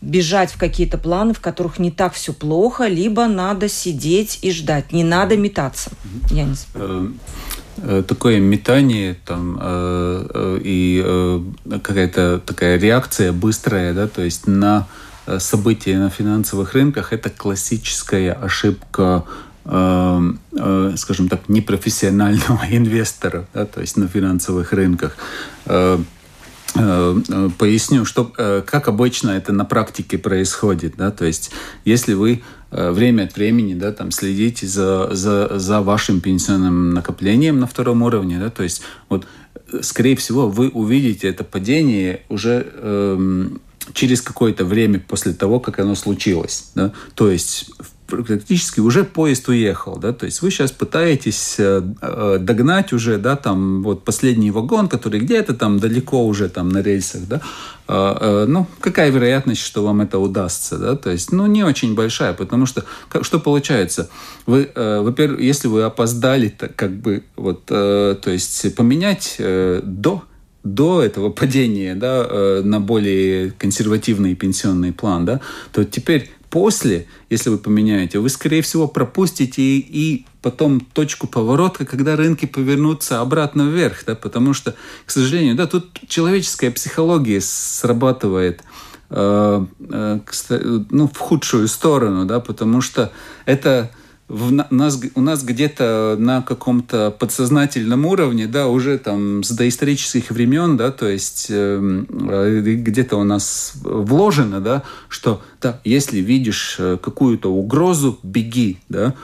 бежать 0.00 0.52
в 0.52 0.58
какие-то 0.58 0.98
планы, 0.98 1.34
в 1.34 1.40
которых 1.40 1.78
не 1.78 1.90
так 1.90 2.14
все 2.14 2.32
плохо, 2.32 2.86
либо 2.86 3.26
надо 3.26 3.68
сидеть 3.68 4.38
и 4.42 4.50
ждать, 4.50 4.92
не 4.92 5.04
надо 5.04 5.36
метаться? 5.36 5.90
Я 6.30 6.44
не 6.44 6.54
э, 6.74 7.08
э, 7.78 8.02
такое 8.06 8.40
метание 8.40 9.16
там 9.24 9.60
и 10.62 11.42
какая-то 11.82 12.40
такая 12.44 12.78
реакция 12.78 13.32
быстрая, 13.32 13.94
да, 13.94 14.06
то 14.08 14.22
есть 14.22 14.46
на 14.46 14.86
события 15.38 15.98
на 15.98 16.08
финансовых 16.08 16.74
рынках 16.74 17.12
это 17.12 17.30
классическая 17.30 18.32
ошибка 18.32 19.24
скажем 19.66 21.28
так, 21.28 21.48
непрофессионального 21.48 22.62
инвестора, 22.70 23.48
да, 23.52 23.66
то 23.66 23.80
есть 23.80 23.96
на 23.96 24.06
финансовых 24.06 24.72
рынках. 24.72 25.16
Э, 26.74 27.20
э, 27.28 27.50
поясню, 27.58 28.04
что, 28.04 28.32
э, 28.36 28.62
как 28.64 28.88
обычно 28.88 29.30
это 29.30 29.52
на 29.52 29.64
практике 29.64 30.18
происходит. 30.18 30.96
Да? 30.96 31.10
То 31.10 31.24
есть, 31.24 31.50
если 31.84 32.14
вы 32.14 32.42
время 32.70 33.22
от 33.22 33.36
времени 33.36 33.74
да, 33.74 33.92
там, 33.92 34.10
следите 34.10 34.66
за, 34.66 35.14
за, 35.14 35.58
за 35.58 35.80
вашим 35.80 36.20
пенсионным 36.20 36.90
накоплением 36.90 37.60
на 37.60 37.66
втором 37.66 38.02
уровне, 38.02 38.38
да, 38.38 38.50
то 38.50 38.64
есть, 38.64 38.82
вот, 39.08 39.26
скорее 39.82 40.16
всего, 40.16 40.50
вы 40.50 40.68
увидите 40.68 41.28
это 41.28 41.44
падение 41.44 42.22
уже 42.28 42.66
эм, 42.82 43.60
через 43.94 44.20
какое-то 44.20 44.64
время 44.64 44.98
после 44.98 45.32
того, 45.32 45.60
как 45.60 45.78
оно 45.78 45.94
случилось. 45.94 46.72
Да? 46.74 46.92
То 47.14 47.30
есть, 47.30 47.70
практически 48.06 48.80
уже 48.80 49.04
поезд 49.04 49.48
уехал, 49.48 49.96
да, 49.96 50.12
то 50.12 50.26
есть 50.26 50.42
вы 50.42 50.50
сейчас 50.50 50.70
пытаетесь 50.70 51.56
э, 51.58 51.82
э, 52.00 52.38
догнать 52.40 52.92
уже, 52.92 53.18
да, 53.18 53.36
там 53.36 53.82
вот 53.82 54.04
последний 54.04 54.50
вагон, 54.50 54.88
который 54.88 55.20
где-то 55.20 55.54
там 55.54 55.78
далеко 55.78 56.24
уже 56.26 56.48
там 56.48 56.68
на 56.68 56.82
рельсах, 56.82 57.22
да, 57.28 57.40
э, 57.88 58.46
ну, 58.48 58.66
какая 58.80 59.10
вероятность, 59.10 59.60
что 59.60 59.84
вам 59.84 60.00
это 60.00 60.18
удастся, 60.18 60.78
да, 60.78 60.96
то 60.96 61.10
есть, 61.10 61.32
ну, 61.32 61.46
не 61.46 61.64
очень 61.64 61.94
большая, 61.94 62.32
потому 62.32 62.66
что, 62.66 62.84
как, 63.08 63.24
что 63.24 63.40
получается, 63.40 64.08
вы, 64.46 64.70
во-первых, 64.74 65.40
если 65.40 65.68
вы 65.68 65.82
опоздали, 65.82 66.48
так 66.48 66.76
как 66.76 66.92
бы, 66.92 67.24
вот, 67.36 67.66
то 67.66 68.18
есть 68.26 68.74
поменять 68.74 69.36
до 69.38 70.22
до 70.64 71.00
этого 71.00 71.30
падения 71.30 71.94
да, 71.94 72.60
на 72.64 72.80
более 72.80 73.52
консервативный 73.52 74.34
пенсионный 74.34 74.92
план, 74.92 75.24
да, 75.24 75.40
то 75.72 75.84
теперь 75.84 76.28
после, 76.50 77.06
если 77.30 77.50
вы 77.50 77.58
поменяете, 77.58 78.18
вы, 78.18 78.28
скорее 78.28 78.62
всего, 78.62 78.88
пропустите 78.88 79.62
и, 79.62 79.78
и 79.78 80.26
потом 80.42 80.80
точку 80.80 81.26
поворота, 81.26 81.84
когда 81.84 82.16
рынки 82.16 82.46
повернутся 82.46 83.20
обратно 83.20 83.62
вверх, 83.68 84.04
да, 84.06 84.14
потому 84.14 84.54
что, 84.54 84.74
к 85.04 85.10
сожалению, 85.10 85.56
да, 85.56 85.66
тут 85.66 86.00
человеческая 86.08 86.70
психология 86.70 87.40
срабатывает 87.40 88.62
э, 89.10 89.66
э, 89.90 90.18
ну, 90.90 91.08
в 91.08 91.18
худшую 91.18 91.68
сторону, 91.68 92.24
да, 92.24 92.40
потому 92.40 92.80
что 92.80 93.12
это 93.44 93.90
в 94.28 94.50
нас, 94.50 95.00
у 95.14 95.20
нас 95.20 95.44
где-то 95.44 96.16
на 96.18 96.42
каком-то 96.42 97.12
подсознательном 97.12 98.06
уровне, 98.06 98.48
да, 98.48 98.66
уже 98.66 98.98
там 98.98 99.44
с 99.44 99.50
доисторических 99.50 100.30
времен, 100.30 100.76
да, 100.76 100.90
то 100.90 101.08
есть 101.08 101.46
эм, 101.48 102.08
э, 102.28 102.60
где-то 102.60 103.16
у 103.16 103.24
нас 103.24 103.74
вложено, 103.82 104.60
да, 104.60 104.82
что, 105.08 105.42
да, 105.60 105.80
если 105.84 106.18
видишь 106.18 106.76
э, 106.78 106.98
какую-то 107.00 107.52
угрозу, 107.52 108.18
беги, 108.24 108.78
да. 108.88 109.14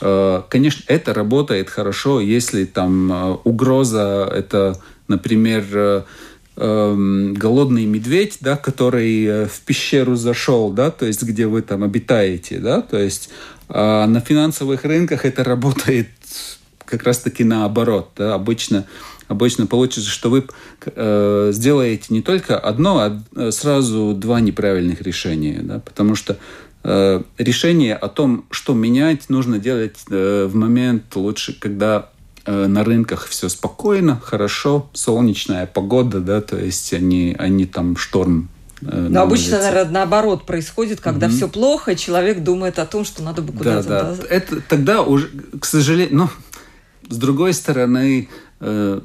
Э, 0.00 0.42
конечно, 0.48 0.84
это 0.86 1.12
работает 1.12 1.68
хорошо, 1.68 2.20
если 2.20 2.64
там 2.64 3.12
э, 3.12 3.36
угроза 3.42 4.30
это, 4.32 4.78
например, 5.08 5.64
э, 5.72 6.02
эм, 6.56 7.34
голодный 7.34 7.86
медведь, 7.86 8.38
да, 8.40 8.56
который 8.56 9.46
в 9.46 9.60
пещеру 9.66 10.14
зашел, 10.14 10.70
да, 10.70 10.92
то 10.92 11.06
есть 11.06 11.22
где 11.24 11.46
вы 11.48 11.62
там 11.62 11.82
обитаете, 11.82 12.58
да, 12.58 12.80
то 12.80 12.98
есть 12.98 13.30
на 13.72 14.20
финансовых 14.20 14.84
рынках 14.84 15.24
это 15.24 15.44
работает 15.44 16.08
как 16.92 17.04
раз-таки 17.04 17.42
наоборот. 17.42 18.10
Да? 18.16 18.34
Обычно, 18.34 18.84
обычно 19.26 19.66
получится, 19.66 20.10
что 20.10 20.28
вы 20.28 20.44
э, 20.84 21.50
сделаете 21.52 22.06
не 22.10 22.20
только 22.20 22.58
одно, 22.58 22.98
а 22.98 23.22
э, 23.34 23.50
сразу 23.50 24.12
два 24.14 24.40
неправильных 24.40 25.00
решения. 25.00 25.60
Да? 25.62 25.78
Потому 25.78 26.14
что 26.14 26.36
э, 26.84 27.22
решение 27.38 27.94
о 27.94 28.08
том, 28.08 28.44
что 28.50 28.74
менять, 28.74 29.30
нужно 29.30 29.58
делать 29.58 30.00
э, 30.10 30.46
в 30.50 30.54
момент 30.54 31.04
лучше, 31.14 31.58
когда 31.58 32.10
э, 32.44 32.66
на 32.66 32.84
рынках 32.84 33.26
все 33.26 33.48
спокойно, 33.48 34.20
хорошо, 34.22 34.90
солнечная 34.92 35.66
погода, 35.66 36.20
да, 36.20 36.42
то 36.42 36.58
есть 36.58 36.92
они, 36.92 37.34
они 37.38 37.64
там 37.64 37.96
шторм 37.96 38.50
Но 38.82 39.22
обычно, 39.22 39.58
наверное, 39.58 39.92
наоборот 39.92 40.44
происходит, 40.44 41.00
когда 41.00 41.26
угу. 41.26 41.34
все 41.34 41.48
плохо, 41.48 41.94
человек 41.94 42.42
думает 42.42 42.78
о 42.78 42.86
том, 42.86 43.04
что 43.04 43.22
надо 43.22 43.42
бы 43.42 43.52
куда-то... 43.52 43.88
Да, 43.88 44.02
да. 44.14 44.26
Это 44.28 44.60
тогда 44.60 45.02
уже, 45.02 45.30
к 45.58 45.64
сожалению... 45.64 46.16
Ну, 46.16 46.28
с 47.08 47.16
другой 47.16 47.52
стороны, 47.52 48.28
э, 48.60 49.00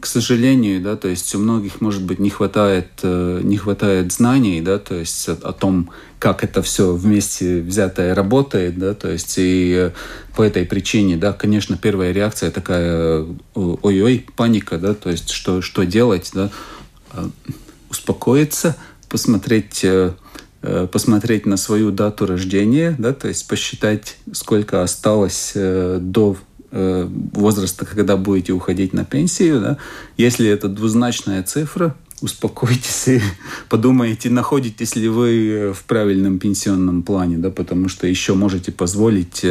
к 0.00 0.06
сожалению, 0.06 0.80
да, 0.80 0.96
то 0.96 1.08
есть 1.08 1.34
у 1.34 1.38
многих, 1.38 1.80
может 1.80 2.02
быть, 2.02 2.18
не 2.18 2.30
хватает, 2.30 2.88
э, 3.02 3.40
не 3.42 3.56
хватает 3.56 4.12
знаний, 4.12 4.60
да, 4.60 4.78
то 4.78 4.94
есть 4.94 5.28
о, 5.28 5.32
о 5.32 5.52
том, 5.52 5.90
как 6.18 6.44
это 6.44 6.62
все 6.62 6.94
вместе 6.94 7.60
взятое 7.60 8.14
работает, 8.14 8.78
да, 8.78 8.94
то 8.94 9.10
есть 9.10 9.34
и 9.38 9.90
по 10.36 10.42
этой 10.42 10.64
причине, 10.64 11.16
да, 11.16 11.32
конечно, 11.32 11.76
первая 11.76 12.12
реакция 12.12 12.50
такая, 12.50 13.26
ой-ой, 13.54 14.26
паника, 14.36 14.78
да, 14.78 14.94
то 14.94 15.10
есть 15.10 15.30
что, 15.30 15.60
что 15.60 15.84
делать, 15.84 16.30
да, 16.34 16.50
успокоиться– 17.90 18.76
посмотреть 19.10 19.80
э, 19.82 20.12
э, 20.62 20.86
посмотреть 20.90 21.44
на 21.44 21.58
свою 21.58 21.90
дату 21.90 22.26
рождения, 22.26 22.94
да, 22.98 23.12
то 23.12 23.28
есть 23.28 23.46
посчитать, 23.46 24.16
сколько 24.32 24.82
осталось 24.82 25.52
э, 25.54 25.98
до 26.00 26.36
возраста, 26.72 27.84
когда 27.84 28.16
будете 28.16 28.52
уходить 28.52 28.92
на 28.92 29.04
пенсию. 29.04 29.60
Да. 29.60 29.78
Если 30.16 30.48
это 30.48 30.68
двузначная 30.68 31.42
цифра, 31.42 31.96
успокойтесь 32.20 33.08
и 33.08 33.20
подумайте, 33.68 34.30
находитесь 34.30 34.94
ли 34.94 35.08
вы 35.08 35.72
в 35.74 35.82
правильном 35.82 36.38
пенсионном 36.38 37.02
плане, 37.02 37.38
да, 37.38 37.50
потому 37.50 37.88
что 37.88 38.06
еще 38.06 38.34
можете 38.34 38.70
позволить 38.70 39.44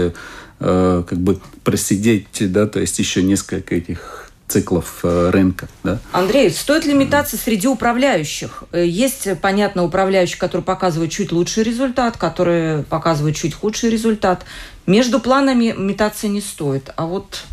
как 0.60 1.18
бы 1.18 1.42
просидеть, 1.66 2.28
да, 2.40 2.68
то 2.68 2.80
есть 2.80 2.98
еще 3.00 3.22
несколько 3.22 3.76
этих 3.76 4.29
циклов 4.50 5.00
э, 5.04 5.30
рынка. 5.30 5.70
Да? 5.84 6.00
Андрей, 6.12 6.50
стоит 6.52 6.86
ли 6.86 6.94
метаться 6.94 7.38
среди 7.38 7.68
управляющих? 7.68 8.64
Э, 8.72 8.86
есть, 8.86 9.28
понятно, 9.42 9.84
управляющие, 9.84 10.38
которые 10.38 10.66
показывают 10.66 11.12
чуть 11.12 11.32
лучший 11.32 11.64
результат, 11.64 12.18
которые 12.18 12.84
показывают 12.84 13.38
чуть 13.38 13.54
худший 13.54 13.90
результат. 13.90 14.46
Между 14.86 15.20
планами 15.20 15.74
метаться 15.78 16.28
не 16.28 16.42
стоит. 16.42 16.92
А 16.96 17.06
вот 17.06 17.46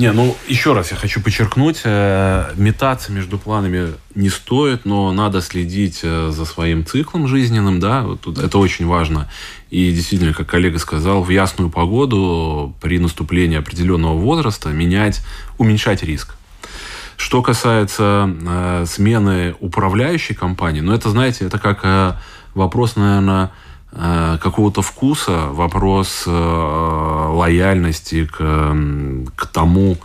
не, 0.00 0.10
ну 0.12 0.34
еще 0.48 0.72
раз 0.72 0.92
я 0.92 0.96
хочу 0.96 1.20
подчеркнуть, 1.20 1.82
э, 1.84 2.52
метаться 2.56 3.12
между 3.12 3.38
планами 3.38 3.92
не 4.14 4.30
стоит, 4.30 4.86
но 4.86 5.12
надо 5.12 5.42
следить 5.42 6.00
э, 6.02 6.30
за 6.32 6.46
своим 6.46 6.86
циклом 6.86 7.28
жизненным, 7.28 7.80
да, 7.80 8.04
вот 8.04 8.22
тут 8.22 8.38
это 8.38 8.56
очень 8.56 8.86
важно. 8.86 9.28
И 9.68 9.92
действительно, 9.92 10.32
как 10.32 10.48
коллега 10.48 10.78
сказал, 10.78 11.22
в 11.22 11.28
ясную 11.28 11.68
погоду 11.68 12.74
при 12.80 12.98
наступлении 12.98 13.58
определенного 13.58 14.14
возраста 14.14 14.70
менять, 14.70 15.20
уменьшать 15.60 16.02
риск. 16.02 16.34
Что 17.16 17.42
касается 17.42 18.28
э, 18.28 18.84
смены 18.86 19.54
управляющей 19.60 20.34
компании, 20.34 20.80
ну 20.80 20.92
это, 20.92 21.10
знаете, 21.10 21.44
это 21.44 21.58
как 21.58 21.80
э, 21.84 22.14
вопрос, 22.54 22.96
наверное, 22.96 23.50
Э, 23.92 24.38
какого-то 24.40 24.82
вкуса, 24.82 25.48
вопрос 25.50 26.22
э, 26.26 26.30
лояльности 26.30 28.24
к, 28.24 28.36
к 29.34 29.46
тому, 29.46 29.98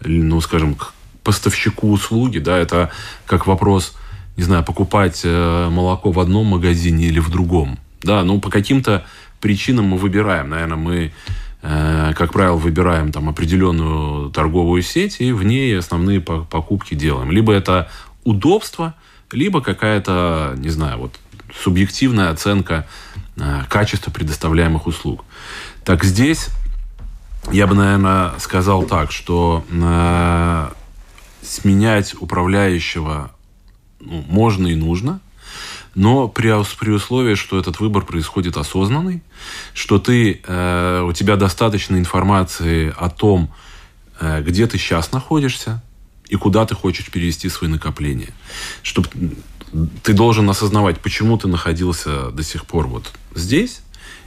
ну, 0.00 0.40
скажем, 0.40 0.74
к 0.74 0.94
поставщику 1.22 1.90
услуги, 1.90 2.38
да, 2.38 2.56
это 2.56 2.90
как 3.26 3.46
вопрос, 3.46 3.94
не 4.38 4.42
знаю, 4.42 4.64
покупать 4.64 5.20
э, 5.24 5.68
молоко 5.70 6.12
в 6.12 6.20
одном 6.20 6.46
магазине 6.46 7.06
или 7.06 7.18
в 7.18 7.30
другом. 7.30 7.78
Да, 8.02 8.24
ну, 8.24 8.40
по 8.40 8.48
каким-то 8.48 9.04
причинам 9.40 9.86
мы 9.86 9.98
выбираем. 9.98 10.48
Наверное, 10.48 10.76
мы, 10.76 11.12
как 11.62 12.32
правило, 12.32 12.56
выбираем 12.56 13.10
там 13.12 13.28
определенную 13.28 14.30
торговую 14.30 14.82
сеть 14.82 15.20
и 15.20 15.32
в 15.32 15.42
ней 15.42 15.78
основные 15.78 16.20
покупки 16.20 16.94
делаем. 16.94 17.30
Либо 17.30 17.52
это 17.52 17.90
удобство, 18.24 18.94
либо 19.32 19.60
какая-то, 19.60 20.54
не 20.58 20.68
знаю, 20.68 20.98
вот 20.98 21.18
субъективная 21.52 22.30
оценка 22.30 22.86
Э, 23.38 23.64
качество 23.68 24.10
предоставляемых 24.10 24.86
услуг. 24.86 25.22
Так 25.84 26.04
здесь 26.04 26.48
я 27.52 27.66
бы, 27.66 27.74
наверное, 27.74 28.32
сказал 28.38 28.84
так, 28.84 29.12
что 29.12 29.62
э, 29.70 30.70
сменять 31.42 32.14
управляющего 32.18 33.30
ну, 34.00 34.24
можно 34.26 34.68
и 34.68 34.74
нужно, 34.74 35.20
но 35.96 36.28
при, 36.28 36.52
при 36.78 36.90
условии, 36.90 37.34
что 37.34 37.58
этот 37.58 37.80
выбор 37.80 38.04
происходит 38.04 38.58
осознанный, 38.58 39.22
что 39.72 39.98
ты, 39.98 40.42
э, 40.46 41.02
у 41.08 41.12
тебя 41.14 41.36
достаточно 41.36 41.96
информации 41.96 42.94
о 42.98 43.08
том, 43.08 43.50
э, 44.20 44.42
где 44.42 44.66
ты 44.66 44.76
сейчас 44.76 45.12
находишься 45.12 45.82
и 46.28 46.36
куда 46.36 46.66
ты 46.66 46.74
хочешь 46.74 47.10
перевести 47.10 47.48
свои 47.48 47.70
накопления. 47.70 48.34
Чтобы 48.82 49.08
ты 50.02 50.12
должен 50.12 50.48
осознавать, 50.50 51.00
почему 51.00 51.38
ты 51.38 51.48
находился 51.48 52.30
до 52.30 52.42
сих 52.42 52.66
пор 52.66 52.88
вот 52.88 53.14
здесь, 53.34 53.80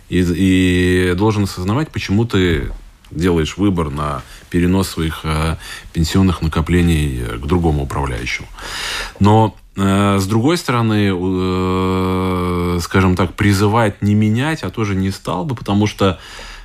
и, 0.10 0.22
и 0.22 1.14
должен 1.14 1.44
осознавать, 1.44 1.90
почему 1.90 2.26
ты 2.26 2.72
делаешь 3.12 3.58
выбор 3.58 3.92
на 3.92 4.24
перенос 4.50 4.90
своих 4.90 5.22
э, 5.24 5.58
пенсионных 5.94 6.42
накоплений 6.42 7.38
к 7.38 7.46
другому 7.46 7.84
управляющему. 7.84 8.48
Но 9.20 9.56
с 9.80 10.26
другой 10.26 10.58
стороны, 10.58 11.12
э, 11.14 12.80
скажем 12.82 13.16
так, 13.16 13.34
призывать 13.34 14.02
не 14.02 14.16
менять, 14.16 14.64
а 14.64 14.70
тоже 14.70 14.96
не 14.96 15.12
стал 15.12 15.46
бы, 15.46 15.56
потому 15.56 15.88
что 15.88 16.20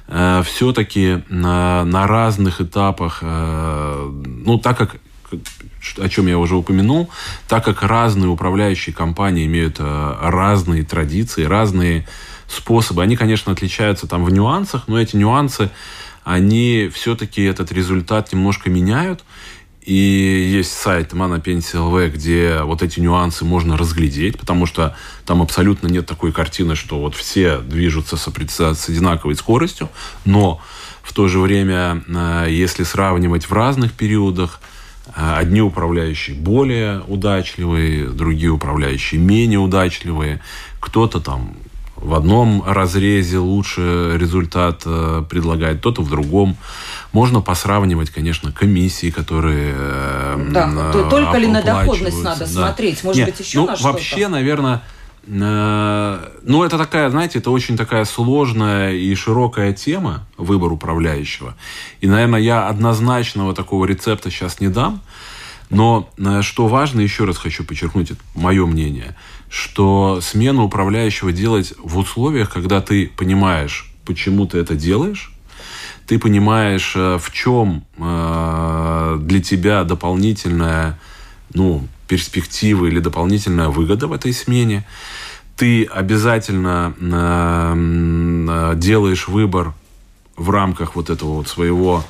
э, 0.08 0.42
все-таки 0.44 1.22
на, 1.28 2.06
разных 2.06 2.60
этапах, 2.60 3.18
э, 3.22 4.10
ну 4.24 4.58
так 4.58 4.78
как 4.78 4.96
о 5.98 6.08
чем 6.08 6.26
я 6.26 6.38
уже 6.38 6.56
упомянул, 6.56 7.10
так 7.48 7.64
как 7.64 7.82
разные 7.82 8.28
управляющие 8.28 8.94
компании 8.94 9.46
имеют 9.46 9.76
э, 9.78 10.16
разные 10.20 10.82
традиции, 10.82 11.44
разные 11.44 12.06
способы, 12.48 13.02
они, 13.02 13.16
конечно, 13.16 13.52
отличаются 13.52 14.06
там 14.06 14.24
в 14.24 14.32
нюансах, 14.32 14.84
но 14.86 15.00
эти 15.00 15.16
нюансы, 15.16 15.70
они 16.24 16.90
все-таки 16.92 17.42
этот 17.42 17.70
результат 17.70 18.32
немножко 18.32 18.70
меняют. 18.70 19.24
И 19.84 19.92
есть 19.92 20.72
сайт 20.72 21.12
Пенсия 21.44 21.78
ЛВ, 21.78 22.14
где 22.14 22.62
вот 22.62 22.82
эти 22.82 23.00
нюансы 23.00 23.44
можно 23.44 23.76
разглядеть, 23.76 24.38
потому 24.38 24.64
что 24.64 24.96
там 25.26 25.42
абсолютно 25.42 25.88
нет 25.88 26.06
такой 26.06 26.32
картины, 26.32 26.74
что 26.74 26.98
вот 26.98 27.14
все 27.14 27.58
движутся 27.58 28.16
с, 28.16 28.26
с 28.26 28.88
одинаковой 28.88 29.34
скоростью, 29.34 29.90
но 30.24 30.60
в 31.02 31.12
то 31.12 31.28
же 31.28 31.38
время, 31.38 32.02
э, 32.08 32.46
если 32.48 32.82
сравнивать 32.82 33.44
в 33.44 33.52
разных 33.52 33.92
периодах, 33.92 34.60
а, 35.14 35.36
одни 35.36 35.60
управляющие 35.60 36.34
более 36.34 37.02
удачливые, 37.02 38.08
другие 38.08 38.50
управляющие 38.50 39.20
менее 39.20 39.58
удачливые. 39.58 40.40
Кто-то 40.80 41.20
там 41.20 41.56
в 42.04 42.14
одном 42.14 42.62
разрезе 42.66 43.38
лучше 43.38 44.12
результат 44.16 44.82
э, 44.84 45.24
предлагает, 45.28 45.78
кто-то 45.80 46.02
в 46.02 46.10
другом. 46.10 46.56
Можно 47.12 47.40
посравнивать, 47.40 48.10
конечно, 48.10 48.52
комиссии, 48.52 49.10
которые 49.10 49.74
э, 49.76 50.48
да, 50.50 50.92
только 51.08 51.38
ли 51.38 51.46
на 51.46 51.62
доходность 51.62 52.22
надо 52.22 52.40
да. 52.40 52.46
смотреть, 52.46 53.02
может 53.02 53.18
Нет, 53.18 53.30
быть 53.30 53.46
еще 53.46 53.58
ну, 53.60 53.66
на 53.66 53.76
что-то. 53.76 53.92
Вообще, 53.92 54.28
наверное, 54.28 54.82
Э, 55.26 56.28
ну, 56.42 56.64
это 56.64 56.78
такая, 56.78 57.08
знаете, 57.10 57.38
это 57.38 57.50
очень 57.50 57.76
такая 57.76 58.04
сложная 58.04 58.92
и 58.92 59.14
широкая 59.14 59.72
тема, 59.72 60.26
выбор 60.36 60.72
управляющего. 60.72 61.54
И, 62.00 62.06
наверное, 62.06 62.40
я 62.40 62.68
однозначного 62.68 63.54
такого 63.54 63.86
рецепта 63.86 64.30
сейчас 64.30 64.60
не 64.60 64.68
дам. 64.68 65.00
Но 65.70 66.08
что 66.42 66.68
важно, 66.68 67.00
еще 67.00 67.24
раз 67.24 67.38
хочу 67.38 67.64
подчеркнуть, 67.64 68.10
это 68.10 68.20
мое 68.34 68.66
мнение, 68.66 69.16
что 69.54 70.18
смену 70.20 70.64
управляющего 70.64 71.30
делать 71.30 71.74
в 71.78 71.96
условиях, 71.96 72.50
когда 72.50 72.80
ты 72.80 73.06
понимаешь, 73.16 73.88
почему 74.04 74.46
ты 74.46 74.58
это 74.58 74.74
делаешь, 74.74 75.32
ты 76.08 76.18
понимаешь, 76.18 76.94
э, 76.96 77.18
в 77.18 77.30
чем 77.30 77.84
э, 77.96 79.18
для 79.20 79.40
тебя 79.40 79.84
дополнительная 79.84 80.98
ну, 81.54 81.86
перспектива 82.08 82.86
или 82.86 82.98
дополнительная 82.98 83.68
выгода 83.68 84.08
в 84.08 84.12
этой 84.12 84.32
смене. 84.32 84.84
Ты 85.56 85.84
обязательно 85.84 86.92
э, 87.00 88.72
делаешь 88.74 89.28
выбор 89.28 89.72
в 90.36 90.50
рамках 90.50 90.96
вот 90.96 91.10
этого 91.10 91.34
вот 91.34 91.46
своего 91.46 92.04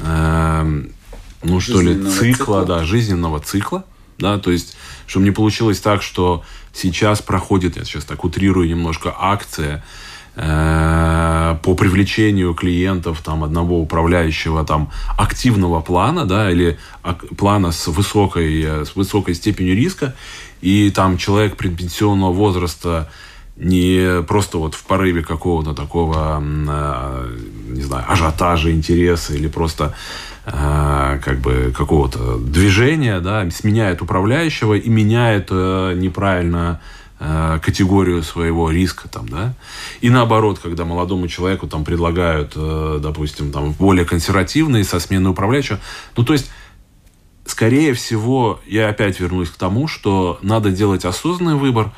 ну 0.00 1.60
что 1.60 1.80
ли, 1.80 1.94
цикла, 1.94 2.10
цикла, 2.10 2.64
да, 2.64 2.84
жизненного 2.84 3.40
цикла, 3.40 3.84
да, 4.18 4.38
то 4.38 4.50
есть, 4.50 4.76
чтобы 5.06 5.24
не 5.24 5.30
получилось 5.30 5.80
так, 5.80 6.02
что 6.02 6.44
сейчас 6.72 7.22
проходит, 7.22 7.76
я 7.76 7.84
сейчас 7.84 8.04
так 8.04 8.24
утрирую 8.24 8.68
немножко, 8.68 9.14
акция, 9.18 9.84
Э, 10.40 11.56
по 11.64 11.74
привлечению 11.74 12.54
клиентов 12.54 13.22
там, 13.24 13.42
одного 13.42 13.80
управляющего 13.80 14.64
там, 14.64 14.88
активного 15.16 15.80
плана 15.80 16.26
да, 16.26 16.52
или 16.52 16.78
плана 17.36 17.72
с 17.72 17.88
высокой, 17.88 18.62
э, 18.62 18.84
с 18.84 18.94
высокой 18.94 19.34
степенью 19.34 19.74
риска, 19.74 20.14
и 20.60 20.92
там 20.92 21.18
человек 21.18 21.56
предпенсионного 21.56 22.32
возраста 22.32 23.10
не 23.56 24.22
просто 24.22 24.58
вот 24.58 24.76
в 24.76 24.84
порыве 24.84 25.24
какого-то 25.24 25.74
такого, 25.74 26.40
э, 26.40 27.36
не 27.70 27.82
знаю, 27.82 28.04
ажиотажа, 28.08 28.70
интереса 28.70 29.34
или 29.34 29.48
просто 29.48 29.96
как 30.50 31.40
бы 31.40 31.72
какого-то 31.76 32.38
движения, 32.38 33.20
да, 33.20 33.48
сменяет 33.50 34.02
управляющего 34.02 34.74
и 34.74 34.88
меняет 34.88 35.50
неправильно 35.50 36.80
Э, 37.20 37.58
категорию 37.60 38.22
своего 38.22 38.70
риска 38.70 39.08
там, 39.08 39.28
да, 39.28 39.54
и 40.00 40.08
наоборот, 40.08 40.60
когда 40.60 40.84
молодому 40.84 41.26
человеку 41.26 41.66
там 41.66 41.84
предлагают, 41.84 42.52
э, 42.54 43.00
допустим, 43.02 43.50
там 43.50 43.72
более 43.72 44.04
консервативные 44.04 44.84
со 44.84 45.00
сменой 45.00 45.32
управляющего, 45.32 45.80
ну 46.16 46.24
то 46.24 46.32
есть 46.32 46.48
скорее 47.44 47.94
всего 47.94 48.60
я 48.68 48.88
опять 48.88 49.18
вернусь 49.18 49.50
к 49.50 49.56
тому, 49.56 49.88
что 49.88 50.38
надо 50.42 50.70
делать 50.70 51.04
осознанный 51.04 51.56
выбор. 51.56 51.90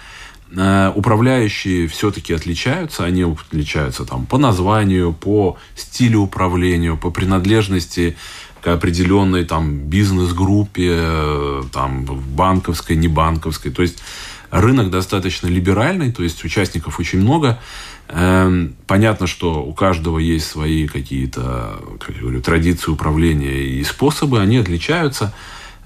Э, 0.56 0.92
управляющие 0.94 1.86
все-таки 1.88 2.32
отличаются, 2.32 3.04
они 3.04 3.22
отличаются 3.22 4.04
там 4.04 4.26
по 4.26 4.38
названию, 4.38 5.12
по 5.12 5.56
стилю 5.74 6.20
управления, 6.20 6.96
по 6.96 7.10
принадлежности 7.10 8.16
к 8.60 8.66
определенной 8.68 9.44
там 9.44 9.78
бизнес-группе, 9.78 11.62
там 11.72 12.04
банковской, 12.04 12.94
не 12.96 13.08
банковской, 13.08 13.70
то 13.70 13.80
есть 13.80 14.02
Рынок 14.50 14.90
достаточно 14.90 15.46
либеральный, 15.46 16.10
то 16.10 16.24
есть 16.24 16.44
участников 16.44 16.98
очень 16.98 17.20
много. 17.20 17.60
Эм, 18.08 18.74
понятно, 18.88 19.28
что 19.28 19.62
у 19.62 19.72
каждого 19.72 20.18
есть 20.18 20.48
свои 20.48 20.88
какие-то, 20.88 21.80
как 22.00 22.16
я 22.16 22.22
говорю, 22.22 22.42
традиции 22.42 22.90
управления 22.90 23.62
и 23.62 23.84
способы, 23.84 24.40
они 24.40 24.56
отличаются. 24.56 25.32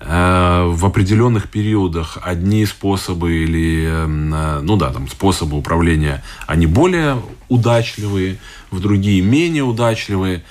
Э, 0.01 0.67
в 0.67 0.85
определенных 0.85 1.49
периодах 1.49 2.19
одни 2.21 2.67
способы 2.67 3.45
или, 3.45 3.87
эм, 3.87 4.35
э, 4.35 4.61
ну 4.61 4.77
да, 4.77 4.93
там 4.93 5.09
способы 5.09 5.57
управления, 5.57 6.23
они 6.47 6.67
более 6.67 7.23
удачливые, 7.49 8.39
в 8.71 8.81
другие 8.81 9.23
менее 9.23 9.63
удачливые. 9.63 10.43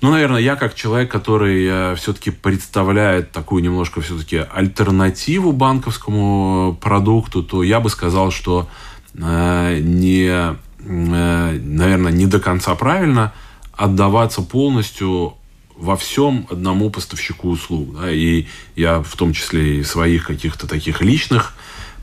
Ну, 0.00 0.10
наверное, 0.10 0.40
я 0.40 0.56
как 0.56 0.74
человек, 0.74 1.10
который 1.10 1.66
э, 1.66 1.94
все-таки 1.96 2.30
представляет 2.30 3.30
такую 3.30 3.62
немножко 3.62 4.00
все-таки 4.00 4.44
альтернативу 4.52 5.52
банковскому 5.52 6.76
продукту, 6.80 7.44
то 7.44 7.62
я 7.62 7.78
бы 7.78 7.88
сказал, 7.88 8.30
что 8.30 8.68
не, 9.14 10.56
наверное, 10.80 12.12
не 12.12 12.24
до 12.24 12.40
конца 12.40 12.74
правильно 12.74 13.34
отдаваться 13.76 14.40
полностью 14.40 15.34
во 15.82 15.96
всем 15.96 16.46
одному 16.48 16.90
поставщику 16.90 17.48
услуг. 17.48 18.00
Да, 18.00 18.10
и 18.10 18.46
я 18.76 19.02
в 19.02 19.16
том 19.16 19.32
числе 19.32 19.78
и 19.78 19.82
своих 19.82 20.28
каких-то 20.28 20.68
таких 20.68 21.02
личных 21.02 21.54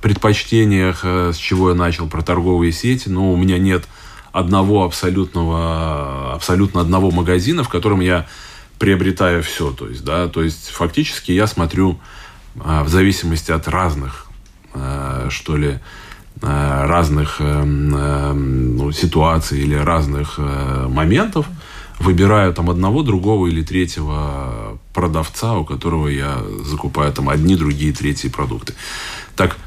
предпочтениях, 0.02 1.02
э, 1.04 1.32
с 1.34 1.38
чего 1.38 1.70
я 1.70 1.76
начал 1.76 2.08
про 2.10 2.22
торговые 2.22 2.74
сети, 2.74 3.08
но 3.08 3.32
у 3.32 3.38
меня 3.38 3.58
нет 3.58 3.88
одного 4.34 4.84
абсолютного, 4.84 6.34
абсолютно 6.34 6.82
одного 6.82 7.10
магазина, 7.10 7.63
в 7.63 7.70
котором 7.70 8.02
я 8.02 8.28
приобретаю 8.80 9.44
все. 9.44 9.72
То 9.72 9.88
есть, 9.88 10.04
да, 10.04 10.28
то 10.28 10.44
есть 10.44 10.70
фактически 10.70 11.32
я 11.32 11.48
смотрю 11.48 12.00
а, 12.60 12.84
в 12.84 12.89
зависимости 12.89 13.52
от 13.52 13.68
разных, 13.70 14.28
а, 14.74 15.28
что 15.30 15.56
ли, 15.56 15.80
разных 16.42 17.38
э, 17.39 17.63
ну, 17.63 18.94
ситуаций 18.94 19.60
или 19.60 19.76
разных 19.76 20.36
э, 20.38 20.88
моментов, 20.88 21.48
выбираю 21.99 22.53
там 22.53 22.69
одного, 22.69 23.03
другого 23.03 23.47
или 23.47 23.62
третьего 23.62 24.79
продавца, 24.93 25.57
у 25.57 25.65
которого 25.65 26.07
я 26.07 26.41
закупаю 26.63 27.12
там 27.13 27.29
одни, 27.29 27.55
другие, 27.55 27.93
третьи 27.93 28.29
продукты. 28.29 28.73
Так, 29.35 29.57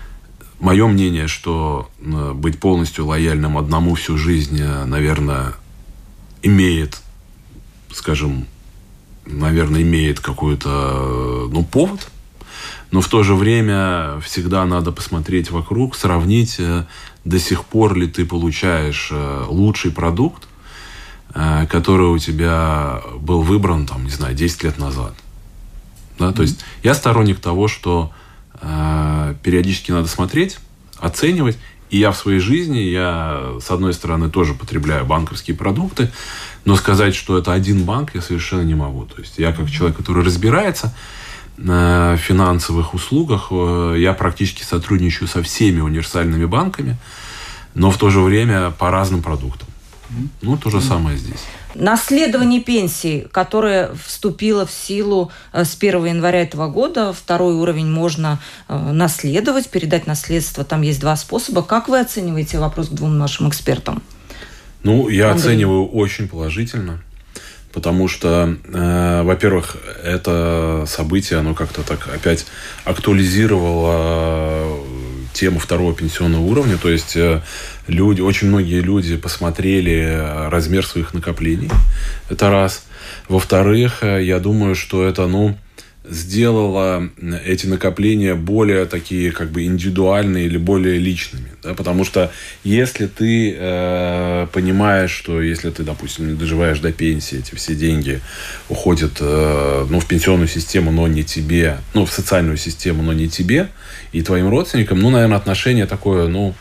Мое 0.62 0.86
мнение, 0.86 1.26
что 1.26 1.90
э, 1.98 2.32
быть 2.34 2.60
полностью 2.60 3.06
лояльным 3.06 3.58
одному 3.58 3.96
всю 3.96 4.16
жизнь, 4.16 4.60
э, 4.60 4.84
наверное, 4.84 5.54
имеет, 6.40 7.02
скажем, 7.92 8.46
наверное, 9.26 9.82
имеет 9.82 10.20
какой-то, 10.20 11.48
ну, 11.50 11.64
повод. 11.64 12.08
Но 12.92 13.00
в 13.00 13.08
то 13.08 13.24
же 13.24 13.34
время 13.34 14.20
всегда 14.20 14.64
надо 14.64 14.92
посмотреть 14.92 15.50
вокруг, 15.50 15.96
сравнить, 15.96 16.60
э, 16.60 16.84
до 17.24 17.40
сих 17.40 17.64
пор 17.64 17.96
ли 17.96 18.06
ты 18.06 18.24
получаешь 18.24 19.12
лучший 19.48 19.90
продукт, 19.90 20.46
который 21.32 22.08
у 22.08 22.18
тебя 22.18 23.00
был 23.18 23.42
выбран, 23.42 23.86
там, 23.86 24.04
не 24.04 24.10
знаю, 24.10 24.34
10 24.34 24.64
лет 24.64 24.78
назад. 24.78 25.14
Да? 26.18 26.26
Mm-hmm. 26.26 26.32
То 26.34 26.42
есть 26.42 26.60
я 26.82 26.94
сторонник 26.94 27.40
того, 27.40 27.68
что 27.68 28.12
а, 28.62 29.34
периодически 29.42 29.90
надо 29.90 30.08
смотреть, 30.08 30.58
оценивать. 30.98 31.58
И 31.90 31.98
я 31.98 32.10
в 32.10 32.16
своей 32.16 32.38
жизни, 32.38 32.78
я, 32.78 33.56
с 33.60 33.70
одной 33.70 33.92
стороны, 33.92 34.30
тоже 34.30 34.54
потребляю 34.54 35.04
банковские 35.04 35.54
продукты, 35.54 36.10
но 36.64 36.76
сказать, 36.76 37.14
что 37.14 37.36
это 37.36 37.52
один 37.52 37.84
банк, 37.84 38.14
я 38.14 38.22
совершенно 38.22 38.62
не 38.62 38.74
могу. 38.74 39.04
То 39.04 39.20
есть 39.20 39.38
я 39.38 39.52
как 39.52 39.70
человек, 39.70 39.98
который 39.98 40.24
разбирается 40.24 40.94
на 41.58 42.16
финансовых 42.16 42.94
услугах, 42.94 43.48
э, 43.50 43.96
я 43.98 44.14
практически 44.14 44.62
сотрудничаю 44.62 45.28
со 45.28 45.42
всеми 45.42 45.80
универсальными 45.80 46.46
банками, 46.46 46.96
но 47.74 47.90
в 47.90 47.98
то 47.98 48.08
же 48.08 48.20
время 48.20 48.70
по 48.70 48.90
разным 48.90 49.22
продуктам. 49.22 49.68
Ну, 50.42 50.57
то 50.57 50.70
же 50.70 50.81
самое 50.81 51.16
здесь. 51.16 51.40
Наследование 51.75 52.61
пенсии, 52.61 53.27
которое 53.33 53.90
вступило 54.07 54.66
в 54.66 54.70
силу 54.70 55.31
э, 55.53 55.64
с 55.64 55.77
1 55.79 56.05
января 56.07 56.42
этого 56.42 56.68
года, 56.68 57.12
второй 57.12 57.55
уровень 57.55 57.90
можно 57.90 58.40
э, 58.68 58.92
наследовать, 58.92 59.70
передать 59.70 60.07
наследство. 60.07 60.64
Там 60.64 60.83
есть 60.83 61.01
два 61.01 61.16
способа. 61.16 61.62
Как 61.62 61.88
вы 61.88 62.01
оцениваете 62.01 62.59
вопрос 62.59 62.88
к 62.88 62.92
двум 62.92 63.18
нашим 63.18 63.48
экспертам? 63.48 64.03
Ну, 64.83 65.09
я 65.09 65.31
Андрей. 65.31 65.53
оцениваю 65.53 65.87
очень 65.88 66.29
положительно. 66.29 67.01
Потому 67.72 68.07
что, 68.07 68.55
э, 68.64 69.22
во-первых, 69.22 69.77
это 70.05 70.85
событие, 70.87 71.38
оно 71.38 71.55
как-то 71.55 71.83
так 71.83 72.07
опять 72.14 72.44
актуализировало 72.85 74.41
тему 75.42 75.59
второго 75.59 75.92
пенсионного 75.92 76.42
уровня. 76.42 76.78
То 76.78 76.88
есть 76.88 77.16
э, 77.16 77.40
люди, 77.88 78.20
очень 78.20 78.46
многие 78.46 78.81
люди 78.81 79.16
посмотрели 79.16 80.48
размер 80.48 80.87
своих 80.87 81.14
накоплений. 81.14 81.68
Это 82.31 82.48
раз. 82.48 82.85
Во-вторых, 83.28 84.05
э, 84.05 84.22
я 84.22 84.38
думаю, 84.38 84.76
что 84.76 85.05
это, 85.05 85.26
ну, 85.26 85.59
сделала 86.04 87.08
эти 87.44 87.66
накопления 87.66 88.34
более 88.34 88.86
такие 88.86 89.30
как 89.30 89.50
бы 89.50 89.64
индивидуальные 89.64 90.46
или 90.46 90.58
более 90.58 90.98
личными. 90.98 91.50
Да? 91.62 91.74
Потому 91.74 92.04
что 92.04 92.32
если 92.64 93.06
ты 93.06 93.54
э, 93.56 94.46
понимаешь, 94.52 95.12
что 95.12 95.40
если 95.40 95.70
ты, 95.70 95.84
допустим, 95.84 96.28
не 96.28 96.34
доживаешь 96.34 96.80
до 96.80 96.92
пенсии, 96.92 97.38
эти 97.38 97.54
все 97.54 97.74
деньги 97.74 98.20
уходят 98.68 99.18
э, 99.20 99.86
ну, 99.88 100.00
в 100.00 100.06
пенсионную 100.06 100.48
систему, 100.48 100.90
но 100.90 101.06
не 101.06 101.22
тебе, 101.22 101.78
ну, 101.94 102.04
в 102.04 102.12
социальную 102.12 102.56
систему, 102.56 103.02
но 103.02 103.12
не 103.12 103.28
тебе 103.28 103.68
и 104.12 104.22
твоим 104.22 104.48
родственникам, 104.48 105.00
ну, 105.00 105.10
наверное, 105.10 105.36
отношение 105.36 105.86
такое, 105.86 106.26
ну, 106.26 106.54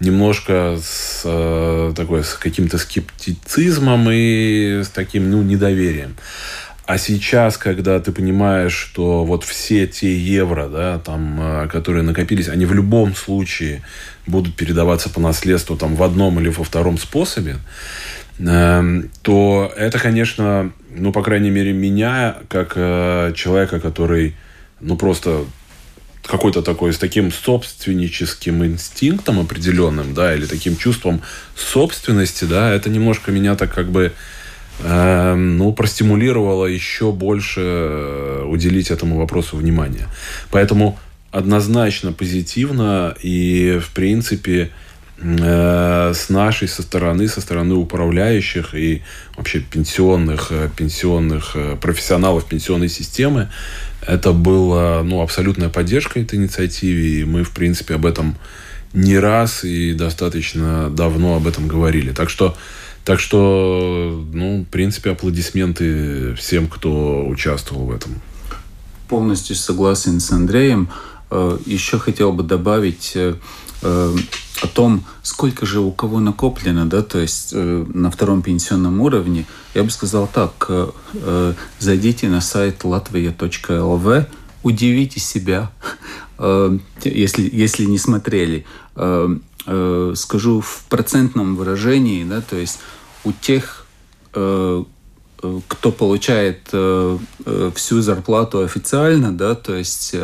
немножко 0.00 0.78
с, 0.82 1.22
э, 1.24 1.92
такое, 1.96 2.22
с 2.22 2.34
каким-то 2.34 2.76
скептицизмом 2.78 4.08
и 4.10 4.82
с 4.82 4.88
таким, 4.88 5.30
ну, 5.30 5.42
недоверием. 5.42 6.16
А 6.86 6.98
сейчас, 6.98 7.56
когда 7.56 7.98
ты 7.98 8.12
понимаешь, 8.12 8.74
что 8.74 9.24
вот 9.24 9.42
все 9.44 9.86
те 9.86 10.14
евро, 10.18 10.68
да, 10.68 10.98
там, 10.98 11.38
э, 11.40 11.68
которые 11.68 12.02
накопились, 12.02 12.48
они 12.48 12.66
в 12.66 12.74
любом 12.74 13.14
случае 13.14 13.82
будут 14.26 14.54
передаваться 14.54 15.08
по 15.08 15.18
наследству 15.18 15.76
там, 15.76 15.96
в 15.96 16.02
одном 16.02 16.38
или 16.40 16.50
во 16.50 16.62
втором 16.62 16.98
способе, 16.98 17.56
эм, 18.38 19.10
то 19.22 19.72
это, 19.76 19.98
конечно, 19.98 20.72
ну, 20.90 21.10
по 21.10 21.22
крайней 21.22 21.50
мере, 21.50 21.72
меня, 21.72 22.36
как 22.48 22.74
э, 22.76 23.32
человека, 23.34 23.80
который, 23.80 24.34
ну, 24.80 24.96
просто 24.98 25.46
какой-то 26.22 26.60
такой, 26.60 26.92
с 26.92 26.98
таким 26.98 27.32
собственническим 27.32 28.62
инстинктом 28.62 29.40
определенным, 29.40 30.12
да, 30.12 30.34
или 30.34 30.44
таким 30.44 30.76
чувством 30.76 31.22
собственности, 31.56 32.44
да, 32.44 32.72
это 32.74 32.90
немножко 32.90 33.30
меня 33.30 33.56
так 33.56 33.72
как 33.72 33.90
бы 33.90 34.12
ну, 34.82 35.72
простимулировало 35.72 36.66
еще 36.66 37.12
больше 37.12 37.60
э, 37.60 38.44
уделить 38.46 38.90
этому 38.90 39.18
вопросу 39.18 39.56
внимания. 39.56 40.08
Поэтому 40.50 40.98
однозначно 41.30 42.12
позитивно 42.12 43.14
и, 43.22 43.80
в 43.80 43.90
принципе, 43.90 44.70
э, 45.18 46.12
с 46.14 46.28
нашей 46.28 46.68
со 46.68 46.82
стороны, 46.82 47.28
со 47.28 47.40
стороны 47.40 47.74
управляющих 47.74 48.74
и 48.74 49.02
вообще 49.36 49.60
пенсионных, 49.60 50.48
э, 50.50 50.68
пенсионных 50.76 51.56
профессионалов 51.80 52.46
пенсионной 52.46 52.88
системы, 52.88 53.50
это 54.06 54.32
была 54.32 55.02
ну, 55.02 55.22
абсолютная 55.22 55.68
поддержка 55.68 56.20
этой 56.20 56.38
инициативе, 56.38 57.20
и 57.20 57.24
мы, 57.24 57.44
в 57.44 57.52
принципе, 57.52 57.94
об 57.94 58.06
этом 58.06 58.36
не 58.92 59.18
раз 59.18 59.64
и 59.64 59.92
достаточно 59.92 60.88
давно 60.88 61.36
об 61.36 61.46
этом 61.46 61.66
говорили. 61.68 62.12
Так 62.12 62.30
что, 62.30 62.56
так 63.04 63.20
что 63.20 64.24
ну, 64.32 64.62
в 64.62 64.72
принципе, 64.72 65.10
аплодисменты 65.10 66.34
всем, 66.34 66.68
кто 66.68 67.26
участвовал 67.26 67.86
в 67.86 67.92
этом. 67.92 68.20
Полностью 69.08 69.56
согласен 69.56 70.20
с 70.20 70.30
Андреем. 70.32 70.88
Э, 71.30 71.58
еще 71.66 71.98
хотел 71.98 72.32
бы 72.32 72.42
добавить 72.42 73.12
э, 73.14 73.34
э, 73.82 74.16
о 74.62 74.66
том, 74.68 75.04
сколько 75.22 75.66
же 75.66 75.80
у 75.80 75.90
кого 75.92 76.20
накоплено, 76.20 76.86
да, 76.86 77.02
то 77.02 77.18
есть 77.18 77.52
на 77.52 78.10
втором 78.10 78.40
пенсионном 78.40 79.00
уровне, 79.00 79.46
я 79.74 79.82
бы 79.82 79.90
сказал 79.90 80.28
так, 80.32 80.70
зайдите 81.80 82.28
на 82.28 82.40
сайт 82.40 82.84
latvia.lv, 82.84 84.26
удивите 84.62 85.20
себя, 85.20 85.72
если, 87.04 87.50
если 87.52 87.84
не 87.84 87.98
смотрели. 87.98 88.64
Скажу 89.64 90.60
в 90.60 90.84
процентном 90.90 91.56
выражении, 91.56 92.24
да, 92.24 92.42
то 92.42 92.56
есть 92.56 92.78
у 93.24 93.32
тех, 93.32 93.86
кто 94.32 94.86
получает 95.98 96.68
всю 96.68 98.00
зарплату 98.02 98.60
официально, 98.60 99.32
да, 99.32 99.54
то 99.54 99.74
есть 99.74 100.14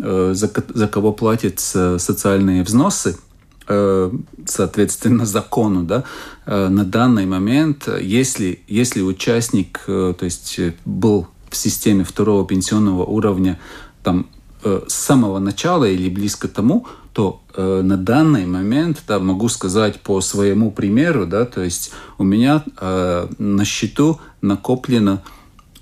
Э, 0.00 0.30
за, 0.34 0.50
за 0.68 0.88
кого 0.88 1.12
платятся 1.12 1.98
социальные 1.98 2.62
взносы, 2.62 3.18
э, 3.66 4.10
соответственно, 4.46 5.26
закону, 5.26 5.82
да, 5.82 6.04
э, 6.46 6.68
на 6.68 6.84
данный 6.84 7.26
момент, 7.26 7.88
если, 8.00 8.60
если 8.68 9.02
участник, 9.02 9.82
то 9.86 10.16
есть 10.20 10.60
был 10.84 11.26
в 11.50 11.56
системе 11.56 12.04
второго 12.04 12.46
пенсионного 12.46 13.04
уровня 13.04 13.58
там 14.04 14.26
с 14.62 14.94
самого 14.94 15.38
начала 15.38 15.84
или 15.84 16.08
близко 16.08 16.48
тому, 16.48 16.86
то 17.12 17.42
э, 17.54 17.82
на 17.82 17.96
данный 17.96 18.46
момент, 18.46 19.02
да, 19.08 19.18
могу 19.18 19.48
сказать 19.48 20.00
по 20.00 20.20
своему 20.20 20.70
примеру, 20.70 21.26
да, 21.26 21.44
то 21.44 21.62
есть 21.62 21.92
у 22.18 22.24
меня 22.24 22.64
э, 22.80 23.28
на 23.38 23.64
счету 23.64 24.20
накоплено 24.40 25.22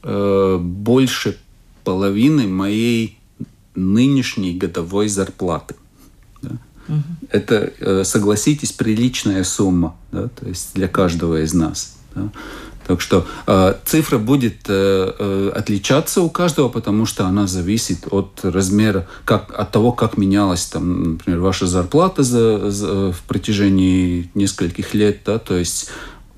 э, 0.03 0.59
больше 0.61 1.39
половины 1.85 2.47
моей 2.47 3.19
нынешней 3.75 4.55
годовой 4.55 5.09
зарплаты. 5.09 5.75
Да? 6.43 6.57
Угу. 6.89 7.03
Это, 7.31 7.73
э, 7.79 8.05
согласитесь, 8.05 8.73
приличная 8.73 9.45
сумма, 9.45 9.97
да? 10.13 10.29
то 10.29 10.49
есть 10.49 10.75
для 10.75 10.89
каждого 10.89 11.43
из 11.43 11.53
нас. 11.53 11.97
Да? 12.15 12.31
Так 12.89 13.01
что 13.03 13.27
э, 13.47 13.75
цифра 13.85 14.19
будет 14.19 14.63
э, 14.67 15.13
э, 15.19 15.53
отличаться 15.55 16.23
у 16.23 16.31
каждого, 16.31 16.69
потому 16.71 17.07
что 17.07 17.27
она 17.27 17.47
зависит 17.47 18.09
от 18.11 18.41
размера, 18.43 19.07
как, 19.25 19.53
от 19.57 19.71
того, 19.71 19.93
как 19.93 20.17
менялась, 20.17 20.65
там, 20.65 21.13
например, 21.13 21.41
ваша 21.41 21.67
зарплата 21.67 22.23
за, 22.23 22.71
за, 22.71 23.13
в 23.13 23.23
протяжении 23.29 24.31
нескольких 24.35 24.95
лет, 24.95 25.21
да, 25.27 25.39
то 25.39 25.57
есть 25.57 25.91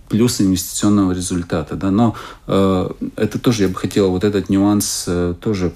плюс 0.08 0.40
инвестиционного 0.40 1.12
результата. 1.12 1.76
Да. 1.76 1.92
Но 1.92 2.16
э, 2.48 2.90
это 3.14 3.38
тоже, 3.38 3.62
я 3.62 3.68
бы 3.68 3.76
хотел 3.76 4.10
вот 4.10 4.24
этот 4.24 4.50
нюанс 4.50 5.04
э, 5.06 5.34
тоже 5.40 5.72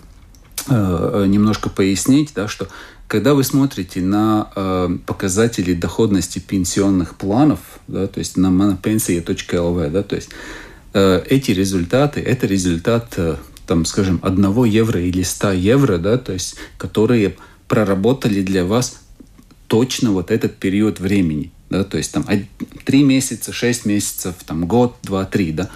Э, 0.66 1.26
немножко 1.28 1.68
пояснить, 1.68 2.32
да, 2.34 2.48
что 2.48 2.68
когда 3.06 3.34
вы 3.34 3.44
смотрите 3.44 4.00
на 4.00 4.50
э, 4.56 4.96
показатели 5.04 5.74
доходности 5.74 6.38
пенсионных 6.38 7.16
планов, 7.16 7.58
да, 7.86 8.06
то 8.06 8.18
есть 8.18 8.38
на 8.38 8.46
monopensia.lv, 8.46 9.90
да, 9.90 10.02
то 10.02 10.16
есть 10.16 10.30
э, 10.30 10.34
эти 11.28 11.50
результаты, 11.50 12.20
это 12.20 12.46
результат, 12.46 13.14
э, 13.16 13.36
там, 13.66 13.84
скажем, 13.84 14.20
1 14.22 14.64
евро 14.64 15.00
или 15.00 15.22
100 15.22 15.52
евро, 15.52 15.98
да, 15.98 16.18
то 16.18 16.32
есть 16.32 16.56
которые 16.78 17.36
проработали 17.66 18.42
для 18.42 18.64
вас 18.64 19.00
точно 19.66 20.12
вот 20.12 20.30
этот 20.30 20.56
период 20.56 21.00
времени. 21.00 21.50
Да, 21.70 21.82
то 21.82 21.96
есть 21.98 22.12
там 22.12 22.24
3 22.84 23.02
месяца, 23.02 23.52
6 23.52 23.86
месяцев, 23.86 24.34
там, 24.46 24.66
год, 24.66 24.96
2, 25.02 25.24
3, 25.24 25.52
да. 25.52 25.70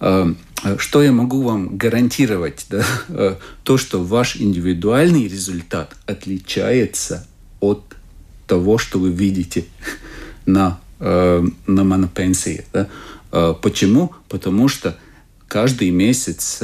Э, 0.00 0.32
что 0.78 1.02
я 1.02 1.12
могу 1.12 1.42
вам 1.42 1.76
гарантировать? 1.76 2.66
Да? 2.70 2.84
Э, 3.08 3.36
то, 3.64 3.76
что 3.76 4.02
ваш 4.02 4.36
индивидуальный 4.36 5.28
результат 5.28 5.96
отличается 6.06 7.26
от 7.60 7.82
того, 8.46 8.78
что 8.78 8.98
вы 8.98 9.10
видите 9.10 9.66
на, 10.46 10.80
э, 11.02 11.44
на 11.66 11.84
монопенсии. 11.84 12.64
Да? 12.72 12.88
Почему? 13.62 14.12
Потому 14.28 14.68
что 14.68 14.98
каждый 15.48 15.90
месяц 15.90 16.62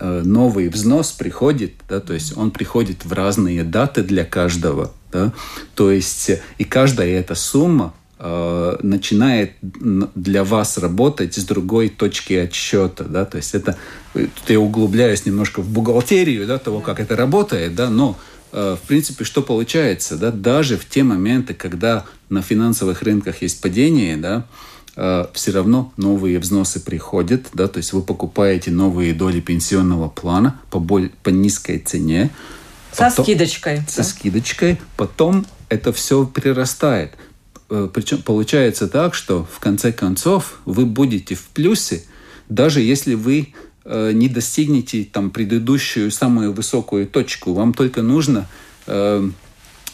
новый 0.00 0.68
взнос 0.70 1.12
приходит, 1.12 1.74
да, 1.86 2.00
то 2.00 2.14
есть 2.14 2.34
он 2.34 2.50
приходит 2.50 3.04
в 3.04 3.12
разные 3.12 3.62
даты 3.62 4.02
для 4.02 4.24
каждого, 4.24 4.94
да, 5.12 5.34
то 5.74 5.90
есть 5.90 6.30
и 6.56 6.64
каждая 6.64 7.08
эта 7.08 7.34
сумма 7.34 7.92
Э, 8.20 8.76
начинает 8.82 9.52
для 9.62 10.42
вас 10.42 10.76
работать 10.76 11.36
с 11.36 11.44
другой 11.44 11.88
точки 11.88 12.32
отсчета, 12.32 13.04
да, 13.04 13.24
то 13.24 13.36
есть 13.36 13.54
это, 13.54 13.76
тут 14.12 14.48
я 14.48 14.58
углубляюсь 14.58 15.24
немножко 15.24 15.62
в 15.62 15.68
бухгалтерию, 15.68 16.44
да, 16.44 16.58
того, 16.58 16.80
как 16.80 16.98
это 16.98 17.14
работает, 17.14 17.76
да, 17.76 17.90
но 17.90 18.18
э, 18.18 18.37
в 18.52 18.86
принципе, 18.86 19.24
что 19.24 19.42
получается, 19.42 20.16
да, 20.16 20.30
даже 20.30 20.76
в 20.76 20.88
те 20.88 21.02
моменты, 21.02 21.54
когда 21.54 22.04
на 22.30 22.42
финансовых 22.42 23.02
рынках 23.02 23.42
есть 23.42 23.60
падение, 23.60 24.16
да, 24.16 24.46
э, 24.96 25.26
все 25.34 25.52
равно 25.52 25.92
новые 25.96 26.38
взносы 26.38 26.80
приходят, 26.80 27.46
да, 27.52 27.68
то 27.68 27.78
есть 27.78 27.92
вы 27.92 28.02
покупаете 28.02 28.70
новые 28.70 29.14
доли 29.14 29.40
пенсионного 29.40 30.08
плана 30.08 30.60
по, 30.70 30.78
боль, 30.78 31.10
по 31.22 31.30
низкой 31.30 31.78
цене. 31.78 32.30
Со 32.92 33.04
потом, 33.04 33.24
скидочкой. 33.24 33.82
Со 33.86 33.98
да. 33.98 34.04
скидочкой. 34.04 34.80
Потом 34.96 35.46
это 35.68 35.92
все 35.92 36.24
прирастает. 36.26 37.12
Э, 37.70 37.88
Причем 37.92 38.22
получается 38.22 38.88
так, 38.88 39.14
что 39.14 39.46
в 39.50 39.58
конце 39.58 39.92
концов 39.92 40.60
вы 40.64 40.86
будете 40.86 41.34
в 41.34 41.48
плюсе, 41.48 42.04
даже 42.48 42.80
если 42.80 43.14
вы 43.14 43.40
э, 43.40 43.67
не 43.88 44.28
достигнете 44.28 45.04
там 45.04 45.30
предыдущую 45.30 46.10
самую 46.10 46.52
высокую 46.52 47.06
точку. 47.06 47.54
Вам 47.54 47.72
только 47.72 48.02
нужно 48.02 48.48
э, 48.86 49.28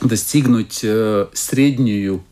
достигнуть 0.00 0.84
среднюю 1.32 2.24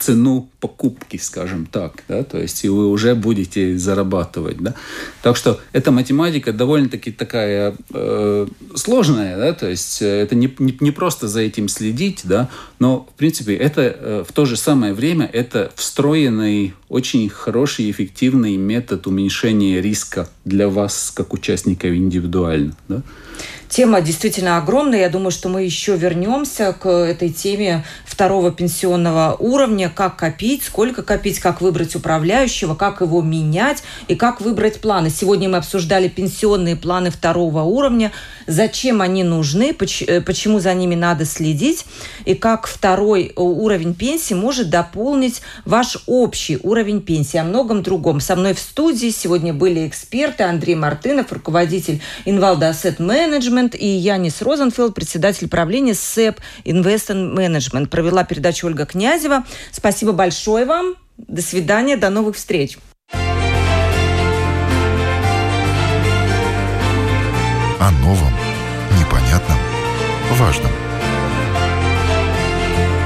цену 0.00 0.48
покупки, 0.60 1.18
скажем 1.18 1.66
так, 1.66 2.04
да, 2.08 2.24
то 2.24 2.38
есть 2.38 2.64
и 2.64 2.68
вы 2.68 2.88
уже 2.88 3.14
будете 3.14 3.78
зарабатывать, 3.78 4.58
да. 4.58 4.74
Так 5.22 5.36
что 5.36 5.60
эта 5.72 5.90
математика 5.90 6.52
довольно-таки 6.52 7.12
такая 7.12 7.76
э, 7.92 8.46
сложная, 8.74 9.36
да, 9.36 9.52
то 9.52 9.68
есть 9.68 10.00
э, 10.00 10.06
это 10.06 10.34
не, 10.34 10.52
не, 10.58 10.76
не 10.80 10.90
просто 10.90 11.28
за 11.28 11.40
этим 11.40 11.68
следить, 11.68 12.22
да, 12.24 12.48
но 12.78 13.06
в 13.14 13.18
принципе 13.18 13.54
это 13.54 13.82
э, 13.82 14.24
в 14.26 14.32
то 14.32 14.46
же 14.46 14.56
самое 14.56 14.94
время 14.94 15.28
это 15.30 15.70
встроенный 15.76 16.74
очень 16.88 17.28
хороший 17.28 17.90
эффективный 17.90 18.56
метод 18.56 19.06
уменьшения 19.06 19.80
риска 19.82 20.28
для 20.44 20.68
вас 20.68 21.12
как 21.14 21.34
участника 21.34 21.94
индивидуально, 21.94 22.74
да. 22.88 23.02
Тема 23.70 24.00
действительно 24.00 24.56
огромная. 24.56 25.02
Я 25.02 25.08
думаю, 25.08 25.30
что 25.30 25.48
мы 25.48 25.62
еще 25.62 25.96
вернемся 25.96 26.72
к 26.72 26.88
этой 26.88 27.30
теме 27.30 27.84
второго 28.04 28.50
пенсионного 28.50 29.36
уровня. 29.38 29.92
Как 29.94 30.16
копить, 30.16 30.64
сколько 30.64 31.04
копить, 31.04 31.38
как 31.38 31.60
выбрать 31.60 31.94
управляющего, 31.94 32.74
как 32.74 33.00
его 33.00 33.22
менять 33.22 33.84
и 34.08 34.16
как 34.16 34.40
выбрать 34.40 34.80
планы. 34.80 35.08
Сегодня 35.08 35.48
мы 35.48 35.58
обсуждали 35.58 36.08
пенсионные 36.08 36.74
планы 36.74 37.10
второго 37.10 37.62
уровня. 37.62 38.10
Зачем 38.48 39.02
они 39.02 39.22
нужны, 39.22 39.72
э, 39.72 40.20
почему 40.20 40.58
за 40.58 40.74
ними 40.74 40.96
надо 40.96 41.24
следить 41.24 41.86
и 42.24 42.34
как 42.34 42.66
второй 42.66 43.32
уровень 43.36 43.94
пенсии 43.94 44.34
может 44.34 44.68
дополнить 44.68 45.42
ваш 45.64 45.96
общий 46.06 46.58
уровень 46.60 47.02
пенсии. 47.02 47.36
О 47.36 47.44
многом 47.44 47.84
другом. 47.84 48.18
Со 48.18 48.34
мной 48.34 48.54
в 48.54 48.58
студии 48.58 49.10
сегодня 49.10 49.54
были 49.54 49.86
эксперты 49.86 50.42
Андрей 50.42 50.74
Мартынов, 50.74 51.30
руководитель 51.30 52.02
Инвалда 52.24 52.70
Asset 52.70 52.96
Management, 52.96 53.59
Management 53.60 53.76
и 53.76 53.86
Янис 53.86 54.42
Розенфелд, 54.42 54.94
председатель 54.94 55.48
правления 55.48 55.94
СЭП 55.94 56.40
Investment 56.64 57.34
Management. 57.34 57.88
Провела 57.88 58.24
передачу 58.24 58.66
Ольга 58.66 58.86
Князева. 58.86 59.44
Спасибо 59.70 60.12
большое 60.12 60.64
вам. 60.64 60.94
До 61.16 61.42
свидания, 61.42 61.96
до 61.96 62.10
новых 62.10 62.36
встреч. 62.36 62.78
О 67.78 67.90
новом, 68.02 68.32
непонятном, 68.98 69.58
важном. 70.32 70.72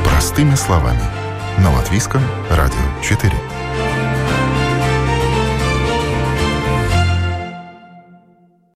Простыми 0.04 0.54
словами. 0.54 1.02
На 1.58 1.72
Латвийском 1.72 2.22
радио 2.50 2.78
4. 3.02 3.53